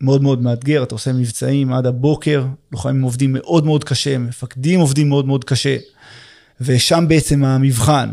מאוד 0.00 0.22
מאוד 0.22 0.42
מאתגר, 0.42 0.82
אתה 0.82 0.94
עושה 0.94 1.12
מבצעים 1.12 1.72
עד 1.72 1.86
הבוקר, 1.86 2.46
לוחמים 2.72 3.02
עובדים 3.02 3.32
מאוד 3.32 3.66
מאוד 3.66 3.84
קשה, 3.84 4.18
מפקדים 4.18 4.80
עובדים 4.80 5.08
מאוד 5.08 5.26
מאוד 5.26 5.44
קשה, 5.44 5.76
ושם 6.60 7.04
בעצם 7.08 7.44
המבחן. 7.44 8.10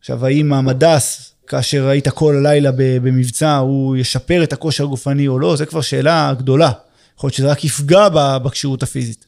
עכשיו, 0.00 0.26
האם 0.26 0.52
המדס 0.52 1.31
כאשר 1.52 1.86
היית 1.88 2.08
כל 2.08 2.36
הלילה 2.36 2.70
במבצע, 2.76 3.56
הוא 3.56 3.96
ישפר 3.96 4.42
את 4.42 4.52
הכושר 4.52 4.84
הגופני 4.84 5.28
או 5.28 5.38
לא, 5.38 5.56
זו 5.56 5.66
כבר 5.66 5.80
שאלה 5.80 6.34
גדולה. 6.38 6.70
יכול 7.16 7.28
להיות 7.28 7.34
שזה 7.34 7.50
רק 7.50 7.64
יפגע 7.64 8.08
בכשירות 8.38 8.82
הפיזית. 8.82 9.26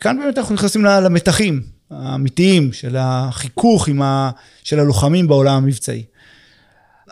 כאן 0.00 0.18
באמת 0.18 0.38
אנחנו 0.38 0.54
נכנסים 0.54 0.84
למתחים 0.84 1.62
האמיתיים 1.90 2.72
של 2.72 2.96
החיכוך 2.98 3.88
ה... 4.02 4.30
של 4.64 4.80
הלוחמים 4.80 5.28
בעולם 5.28 5.56
המבצעי. 5.56 6.04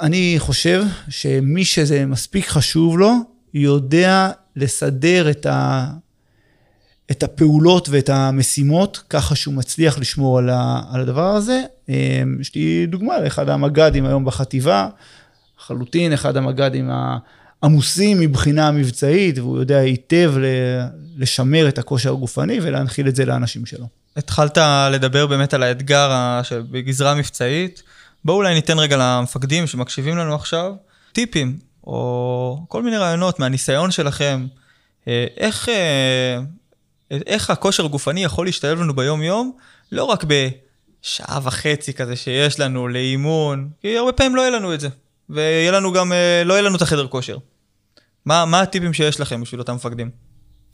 אני 0.01 0.35
חושב 0.39 0.85
שמי 1.09 1.65
שזה 1.65 2.07
מספיק 2.07 2.49
חשוב 2.49 2.99
לו, 2.99 3.13
יודע 3.55 4.31
לסדר 4.57 5.31
את, 5.31 5.47
ה... 5.47 5.87
את 7.11 7.23
הפעולות 7.23 7.89
ואת 7.89 8.09
המשימות 8.09 9.03
ככה 9.11 9.35
שהוא 9.35 9.55
מצליח 9.55 9.99
לשמור 9.99 10.39
על, 10.39 10.51
ה... 10.51 10.83
על 10.91 11.01
הדבר 11.01 11.31
הזה, 11.31 11.63
אמ, 11.89 12.37
יש 12.41 12.55
לי 12.55 12.87
דוגמה 12.87 13.21
לאחד 13.21 13.49
המג"דים 13.49 14.07
היום 14.07 14.25
בחטיבה, 14.25 14.89
לחלוטין 15.59 16.13
אחד 16.13 16.37
המג"דים 16.37 16.91
העמוסים 17.63 18.21
מבחינה 18.21 18.71
מבצעית, 18.71 19.39
והוא 19.39 19.59
יודע 19.59 19.79
היטב 19.79 20.35
לשמר 21.17 21.69
את 21.69 21.79
הכושר 21.79 22.13
הגופני 22.13 22.59
ולהנחיל 22.63 23.09
את 23.09 23.17
זה 23.17 23.25
לאנשים 23.25 23.67
שלו. 23.67 23.87
התחלת 24.17 24.59
לדבר 24.93 25.27
באמת 25.27 25.55
על 25.55 25.63
האתגר 25.63 26.41
בגזרה 26.71 27.11
המבצעית. 27.11 27.83
בואו 28.25 28.37
אולי 28.37 28.55
ניתן 28.55 28.79
רגע 28.79 28.97
למפקדים 28.97 29.67
שמקשיבים 29.67 30.17
לנו 30.17 30.35
עכשיו 30.35 30.73
טיפים, 31.13 31.59
או 31.87 32.65
כל 32.69 32.83
מיני 32.83 32.97
רעיונות 32.97 33.41
מהניסיון 33.41 33.91
שלכם, 33.91 34.47
אה, 35.09 35.27
איך, 35.37 35.69
אה, 35.69 36.39
איך 37.11 37.51
הכושר 37.51 37.85
הגופני 37.85 38.25
יכול 38.25 38.47
להשתלב 38.47 38.81
לנו 38.81 38.95
ביום-יום, 38.95 39.53
לא 39.93 40.05
רק 40.05 40.25
ב... 40.29 40.49
שעה 41.07 41.41
וחצי 41.43 41.93
כזה 41.93 42.17
שיש 42.17 42.61
לנו 42.61 42.89
לאימון, 42.89 43.69
כי 43.81 43.99
הרבה 43.99 44.13
פעמים 44.13 44.37
לא 44.37 44.41
יהיה 44.41 44.51
לנו 44.51 44.75
את 44.75 44.81
זה. 44.81 44.89
ויהיה 45.31 45.73
לנו 45.73 45.93
גם, 45.93 46.13
אה, 46.13 46.43
לא 46.45 46.53
יהיה 46.53 46.63
לנו 46.63 46.77
את 46.77 46.83
החדר 46.83 47.07
כושר. 47.07 47.39
מה, 48.27 48.45
מה 48.45 48.61
הטיפים 48.61 48.93
שיש 48.93 49.21
לכם 49.21 49.41
בשביל 49.41 49.61
אותם 49.61 49.75
מפקדים? 49.75 50.11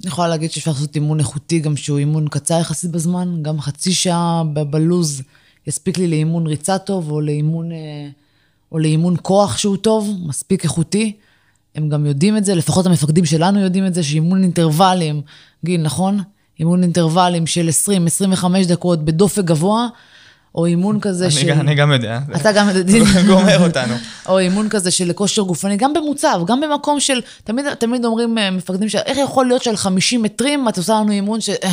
אני 0.03 0.09
יכולה 0.09 0.29
להגיד 0.29 0.51
שאפשר 0.51 0.71
לעשות 0.71 0.95
אימון 0.95 1.19
איכותי, 1.19 1.59
גם 1.59 1.77
שהוא 1.77 1.99
אימון 1.99 2.29
קצר 2.29 2.61
יחסית 2.61 2.90
בזמן, 2.90 3.43
גם 3.43 3.61
חצי 3.61 3.93
שעה 3.93 4.43
בלוז 4.71 5.23
יספיק 5.66 5.99
לי 5.99 6.09
לאימון 6.09 6.47
ריצה 6.47 6.79
טוב, 6.79 7.11
או 7.11 7.21
לאימון, 7.21 7.73
אה, 7.73 8.09
או 8.73 8.79
לאימון 8.79 9.16
כוח 9.23 9.59
שהוא 9.59 9.77
טוב, 9.77 10.11
מספיק 10.27 10.64
איכותי. 10.64 11.16
הם 11.75 11.88
גם 11.88 12.07
יודעים 12.07 12.37
את 12.37 12.45
זה, 12.45 12.55
לפחות 12.55 12.87
המפקדים 12.87 13.25
שלנו 13.25 13.61
יודעים 13.61 13.87
את 13.87 13.95
זה, 13.95 14.03
שאימון 14.03 14.43
אינטרוולים, 14.43 15.23
גיל, 15.64 15.83
נכון? 15.83 16.21
אימון 16.61 16.83
אינטרוולים 16.83 17.47
של 17.47 17.69
20-25 18.35 18.45
דקות 18.69 19.05
בדופק 19.05 19.45
גבוה, 19.45 19.88
או 20.54 20.66
אימון 20.66 21.00
כזה 21.00 21.30
של... 21.30 21.50
אני 21.50 21.74
גם 21.74 21.92
יודע. 21.92 22.18
אתה 22.36 22.52
גם... 22.52 22.68
גומר 23.28 23.64
אותנו. 23.64 23.94
או 24.28 24.38
אימון 24.38 24.68
כזה 24.68 24.90
של 24.90 25.12
כושר 25.12 25.42
גופני, 25.42 25.76
גם 25.76 25.92
במוצב, 25.92 26.40
גם 26.46 26.60
במקום 26.60 27.00
של, 27.00 27.20
תמיד, 27.44 27.74
תמיד 27.74 28.04
אומרים 28.04 28.38
אה, 28.38 28.50
מפקדים. 28.50 28.88
איך 29.06 29.18
יכול 29.18 29.46
להיות 29.46 29.62
שעל 29.62 29.76
50 29.76 30.22
מטרים 30.22 30.68
את 30.68 30.78
עושה 30.78 30.92
לנו 30.92 31.12
אימון 31.12 31.40
ש... 31.40 31.50
אה, 31.50 31.70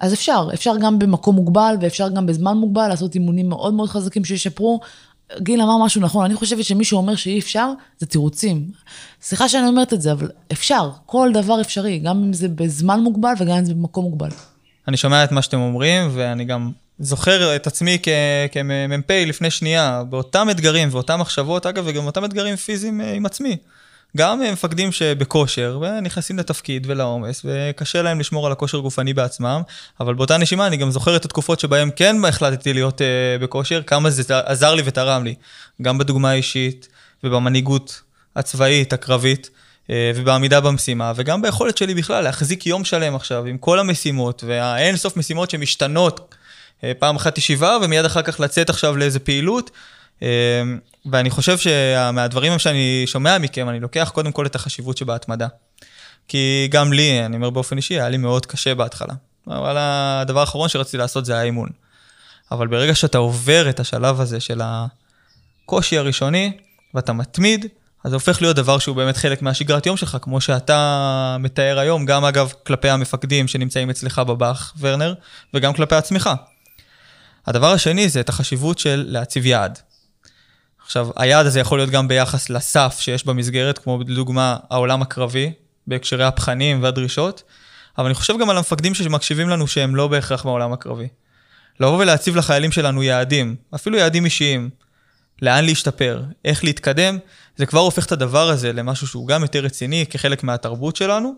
אז 0.00 0.14
אפשר, 0.14 0.48
אפשר 0.54 0.72
גם 0.80 0.98
במקום 0.98 1.36
מוגבל 1.36 1.76
ואפשר 1.80 2.08
גם 2.08 2.26
בזמן 2.26 2.56
מוגבל 2.56 2.88
לעשות 2.88 3.14
אימונים 3.14 3.48
מאוד 3.48 3.74
מאוד 3.74 3.88
חזקים 3.88 4.24
שישפרו. 4.24 4.80
גיל 5.38 5.62
אמר 5.62 5.84
משהו 5.84 6.00
נכון, 6.00 6.24
אני 6.24 6.34
חושבת 6.34 6.64
שמי 6.64 6.84
שאומר 6.84 7.14
שאי 7.14 7.38
אפשר, 7.38 7.72
זה 7.98 8.06
תירוצים. 8.06 8.70
סליחה 9.22 9.48
שאני 9.48 9.68
אומרת 9.68 9.92
את 9.92 10.02
זה, 10.02 10.12
אבל 10.12 10.28
אפשר, 10.52 10.90
כל 11.06 11.30
דבר 11.34 11.60
אפשרי, 11.60 11.98
גם 11.98 12.22
אם 12.22 12.32
זה 12.32 12.48
בזמן 12.48 13.00
מוגבל 13.00 13.32
וגם 13.38 13.56
אם 13.56 13.64
זה 13.64 13.74
במקום 13.74 14.04
מוגבל. 14.04 14.30
אני 14.88 14.96
שומע 14.96 15.24
את 15.24 15.32
מה 15.32 15.42
שאתם 15.42 15.58
אומרים, 15.58 16.10
ואני 16.14 16.44
גם 16.44 16.70
זוכר 16.98 17.56
את 17.56 17.66
עצמי 17.66 17.98
כמ"פ 18.52 19.10
לפני 19.10 19.50
שנייה, 19.50 20.02
באותם 20.10 20.50
אתגרים 20.50 20.88
ואותם 20.92 21.20
מחשבות, 21.20 21.66
אגב, 21.66 21.84
וגם 21.86 22.06
אותם 22.06 22.24
אתגרים 22.24 22.56
פיזיים 22.56 23.00
עם 23.00 23.26
עצמי. 23.26 23.56
גם 24.16 24.40
מפקדים 24.52 24.92
שבכושר, 24.92 25.78
ונכנסים 25.82 26.38
לתפקיד 26.38 26.86
ולעומס, 26.90 27.42
וקשה 27.44 28.02
להם 28.02 28.20
לשמור 28.20 28.46
על 28.46 28.52
הכושר 28.52 28.78
גופני 28.78 29.14
בעצמם, 29.14 29.62
אבל 30.00 30.14
באותה 30.14 30.36
נשימה 30.36 30.66
אני 30.66 30.76
גם 30.76 30.90
זוכר 30.90 31.16
את 31.16 31.24
התקופות 31.24 31.60
שבהן 31.60 31.90
כן 31.96 32.24
החלטתי 32.24 32.72
להיות 32.72 33.00
uh, 33.00 33.42
בכושר, 33.42 33.82
כמה 33.82 34.10
זה 34.10 34.38
עזר 34.44 34.74
לי 34.74 34.82
ותרם 34.84 35.24
לי, 35.24 35.34
גם 35.82 35.98
בדוגמה 35.98 36.30
האישית 36.30 36.88
ובמנהיגות 37.24 38.02
הצבאית, 38.36 38.92
הקרבית. 38.92 39.50
אה, 39.90 40.12
ובעמידה 40.14 40.60
במשימה, 40.60 41.12
וגם 41.16 41.42
ביכולת 41.42 41.76
שלי 41.76 41.94
בכלל 41.94 42.24
להחזיק 42.24 42.66
יום 42.66 42.84
שלם 42.84 43.14
עכשיו 43.14 43.44
עם 43.44 43.58
כל 43.58 43.78
המשימות 43.78 44.44
והאין 44.46 44.96
סוף 44.96 45.16
משימות 45.16 45.50
שמשתנות. 45.50 46.34
אה, 46.84 46.92
פעם 46.98 47.16
אחת 47.16 47.38
ישיבה 47.38 47.76
ומיד 47.82 48.04
אחר 48.04 48.22
כך 48.22 48.40
לצאת 48.40 48.70
עכשיו 48.70 48.96
לאיזה 48.96 49.18
פעילות. 49.18 49.70
אה, 50.22 50.62
ואני 51.12 51.30
חושב 51.30 51.58
שמהדברים 51.58 52.58
שאני 52.58 53.04
שומע 53.06 53.38
מכם, 53.38 53.68
אני 53.68 53.80
לוקח 53.80 54.10
קודם 54.14 54.32
כל 54.32 54.46
את 54.46 54.54
החשיבות 54.54 54.96
שבהתמדה. 54.96 55.46
כי 56.28 56.68
גם 56.70 56.92
לי, 56.92 57.24
אני 57.26 57.36
אומר 57.36 57.50
באופן 57.50 57.76
אישי, 57.76 57.94
היה 57.94 58.08
לי 58.08 58.16
מאוד 58.16 58.46
קשה 58.46 58.74
בהתחלה. 58.74 59.14
אבל 59.46 59.76
הדבר 59.78 60.40
האחרון 60.40 60.68
שרציתי 60.68 60.96
לעשות 60.96 61.24
זה 61.24 61.38
האימון. 61.38 61.68
אבל 62.50 62.66
ברגע 62.66 62.94
שאתה 62.94 63.18
עובר 63.18 63.70
את 63.70 63.80
השלב 63.80 64.20
הזה 64.20 64.40
של 64.40 64.60
הקושי 64.64 65.98
הראשוני, 65.98 66.52
ואתה 66.94 67.12
מתמיד, 67.12 67.66
אז 68.04 68.10
זה 68.10 68.16
הופך 68.16 68.42
להיות 68.42 68.56
דבר 68.56 68.78
שהוא 68.78 68.96
באמת 68.96 69.16
חלק 69.16 69.42
מהשגרת 69.42 69.86
יום 69.86 69.96
שלך, 69.96 70.16
כמו 70.22 70.40
שאתה 70.40 71.36
מתאר 71.40 71.78
היום, 71.78 72.06
גם 72.06 72.24
אגב 72.24 72.52
כלפי 72.66 72.88
המפקדים 72.88 73.48
שנמצאים 73.48 73.90
אצלך 73.90 74.18
בבאח, 74.18 74.74
ורנר, 74.80 75.14
וגם 75.54 75.72
כלפי 75.72 75.94
עצמך. 75.94 76.30
הדבר 77.48 77.72
השני 77.72 78.08
זה 78.08 78.20
את 78.20 78.28
החשיבות 78.28 78.78
של 78.78 79.04
להציב 79.08 79.46
יעד. 79.46 79.78
עכשיו, 80.84 81.08
היעד 81.16 81.46
הזה 81.46 81.60
יכול 81.60 81.78
להיות 81.78 81.90
גם 81.90 82.08
ביחס 82.08 82.50
לסף 82.50 82.96
שיש 83.00 83.26
במסגרת, 83.26 83.78
כמו 83.78 84.00
לדוגמה 84.08 84.56
העולם 84.70 85.02
הקרבי, 85.02 85.52
בהקשרי 85.86 86.24
הפחנים 86.24 86.82
והדרישות, 86.82 87.42
אבל 87.98 88.06
אני 88.06 88.14
חושב 88.14 88.38
גם 88.40 88.50
על 88.50 88.56
המפקדים 88.56 88.94
שמקשיבים 88.94 89.48
לנו 89.48 89.66
שהם 89.66 89.96
לא 89.96 90.08
בהכרח 90.08 90.44
בעולם 90.44 90.72
הקרבי. 90.72 91.08
לבוא 91.80 91.98
ולהציב 91.98 92.36
לחיילים 92.36 92.72
שלנו 92.72 93.02
יעדים, 93.02 93.56
אפילו 93.74 93.96
יעדים 93.96 94.24
אישיים, 94.24 94.70
לאן 95.42 95.64
להשתפר, 95.64 96.22
איך 96.44 96.64
להתקדם, 96.64 97.18
זה 97.56 97.66
כבר 97.66 97.80
הופך 97.80 98.06
את 98.06 98.12
הדבר 98.12 98.48
הזה 98.48 98.72
למשהו 98.72 99.06
שהוא 99.06 99.28
גם 99.28 99.42
יותר 99.42 99.60
רציני 99.60 100.04
כחלק 100.10 100.42
מהתרבות 100.42 100.96
שלנו. 100.96 101.34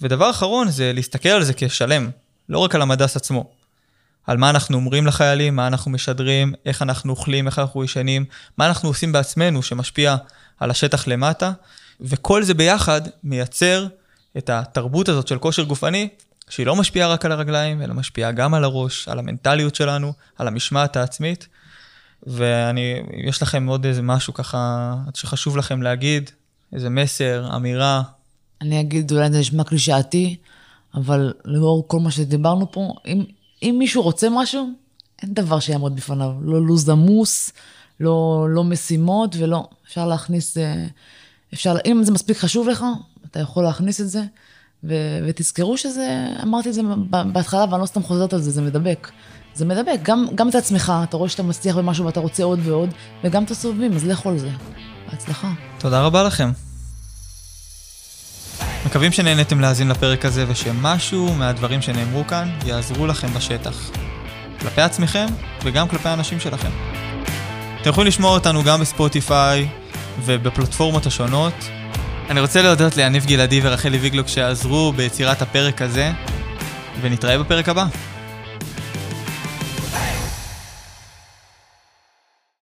ודבר 0.00 0.30
אחרון 0.30 0.70
זה 0.70 0.92
להסתכל 0.92 1.28
על 1.28 1.42
זה 1.42 1.52
כשלם, 1.56 2.10
לא 2.48 2.58
רק 2.58 2.74
על 2.74 2.82
המדס 2.82 3.16
עצמו. 3.16 3.55
על 4.26 4.36
מה 4.36 4.50
אנחנו 4.50 4.76
אומרים 4.76 5.06
לחיילים, 5.06 5.56
מה 5.56 5.66
אנחנו 5.66 5.90
משדרים, 5.90 6.54
איך 6.66 6.82
אנחנו 6.82 7.10
אוכלים, 7.10 7.46
איך 7.46 7.58
אנחנו 7.58 7.84
ישנים, 7.84 8.24
מה 8.58 8.66
אנחנו 8.66 8.88
עושים 8.88 9.12
בעצמנו 9.12 9.62
שמשפיע 9.62 10.16
על 10.60 10.70
השטח 10.70 11.08
למטה, 11.08 11.52
וכל 12.00 12.42
זה 12.42 12.54
ביחד 12.54 13.00
מייצר 13.24 13.86
את 14.38 14.50
התרבות 14.50 15.08
הזאת 15.08 15.28
של 15.28 15.38
כושר 15.38 15.62
גופני, 15.62 16.08
שהיא 16.48 16.66
לא 16.66 16.76
משפיעה 16.76 17.08
רק 17.08 17.24
על 17.24 17.32
הרגליים, 17.32 17.82
אלא 17.82 17.94
משפיעה 17.94 18.32
גם 18.32 18.54
על 18.54 18.64
הראש, 18.64 19.08
על 19.08 19.18
המנטליות 19.18 19.74
שלנו, 19.74 20.12
על 20.38 20.48
המשמעת 20.48 20.96
העצמית. 20.96 21.48
ואני, 22.26 23.02
יש 23.28 23.42
לכם 23.42 23.66
עוד 23.66 23.86
איזה 23.86 24.02
משהו 24.02 24.34
ככה 24.34 24.94
שחשוב 25.14 25.56
לכם 25.56 25.82
להגיד? 25.82 26.30
איזה 26.72 26.90
מסר, 26.90 27.48
אמירה? 27.56 28.02
אני 28.60 28.80
אגיד, 28.80 29.12
אולי 29.12 29.32
זה 29.32 29.38
נשמע 29.38 29.64
קלישאתי, 29.64 30.36
אבל 30.94 31.32
לאור 31.44 31.84
כל 31.88 32.00
מה 32.00 32.10
שדיברנו 32.10 32.72
פה, 32.72 32.94
אם, 33.06 33.24
אם 33.62 33.76
מישהו 33.78 34.02
רוצה 34.02 34.28
משהו, 34.30 34.68
אין 35.22 35.34
דבר 35.34 35.60
שיעמוד 35.60 35.96
בפניו. 35.96 36.32
לא 36.40 36.66
לו"ז 36.66 36.88
עמוס, 36.88 37.52
לא, 38.00 38.46
לא 38.50 38.64
משימות 38.64 39.36
ולא, 39.38 39.68
אפשר 39.86 40.06
להכניס, 40.06 40.58
אה, 40.58 40.86
אפשר, 41.54 41.76
אם 41.86 42.04
זה 42.04 42.12
מספיק 42.12 42.36
חשוב 42.36 42.68
לך, 42.68 42.84
אתה 43.30 43.40
יכול 43.40 43.64
להכניס 43.64 44.00
את 44.00 44.08
זה. 44.08 44.22
ו, 44.84 44.94
ותזכרו 45.26 45.76
שזה, 45.76 46.28
אמרתי 46.42 46.68
את 46.68 46.74
זה 46.74 46.82
בהתחלה 47.32 47.64
ואני 47.70 47.80
לא 47.80 47.86
סתם 47.86 48.02
חוזרת 48.02 48.32
על 48.32 48.40
זה, 48.40 48.50
זה 48.50 48.62
מדבק. 48.62 49.10
זה 49.54 49.64
מדבק, 49.64 49.98
גם, 50.02 50.26
גם 50.34 50.48
את 50.48 50.54
עצמך, 50.54 50.92
אתה 51.04 51.16
רואה 51.16 51.28
שאתה 51.28 51.42
מצליח 51.42 51.76
במשהו 51.76 52.06
ואתה 52.06 52.20
רוצה 52.20 52.44
עוד 52.44 52.58
ועוד, 52.62 52.90
וגם 53.24 53.44
את 53.44 53.50
הסובבים, 53.50 53.92
אז 53.92 54.04
לכו 54.04 54.28
על 54.28 54.38
זה. 54.38 54.50
בהצלחה. 55.10 55.52
תודה 55.78 56.02
רבה 56.02 56.22
לכם. 56.22 56.65
מקווים 58.84 59.12
שנהניתם 59.12 59.60
להאזין 59.60 59.88
לפרק 59.88 60.24
הזה 60.24 60.44
ושמשהו 60.48 61.34
מהדברים 61.34 61.82
שנאמרו 61.82 62.26
כאן 62.26 62.50
יעזרו 62.66 63.06
לכם 63.06 63.28
בשטח. 63.34 63.90
כלפי 64.60 64.80
עצמכם 64.80 65.26
וגם 65.64 65.88
כלפי 65.88 66.08
האנשים 66.08 66.40
שלכם. 66.40 66.70
אתם 67.80 67.90
יכולים 67.90 68.08
לשמוע 68.08 68.30
אותנו 68.30 68.64
גם 68.64 68.80
בספוטיפיי 68.80 69.68
ובפלטפורמות 70.24 71.06
השונות. 71.06 71.54
אני 72.30 72.40
רוצה 72.40 72.62
להודות 72.62 72.96
ליניב 72.96 73.26
גלעדי 73.26 73.60
ורחלי 73.62 73.98
ויגלוק 73.98 74.28
שעזרו 74.28 74.92
ביצירת 74.96 75.42
הפרק 75.42 75.82
הזה, 75.82 76.12
ונתראה 77.00 77.38
בפרק 77.38 77.68
הבא. 77.68 77.86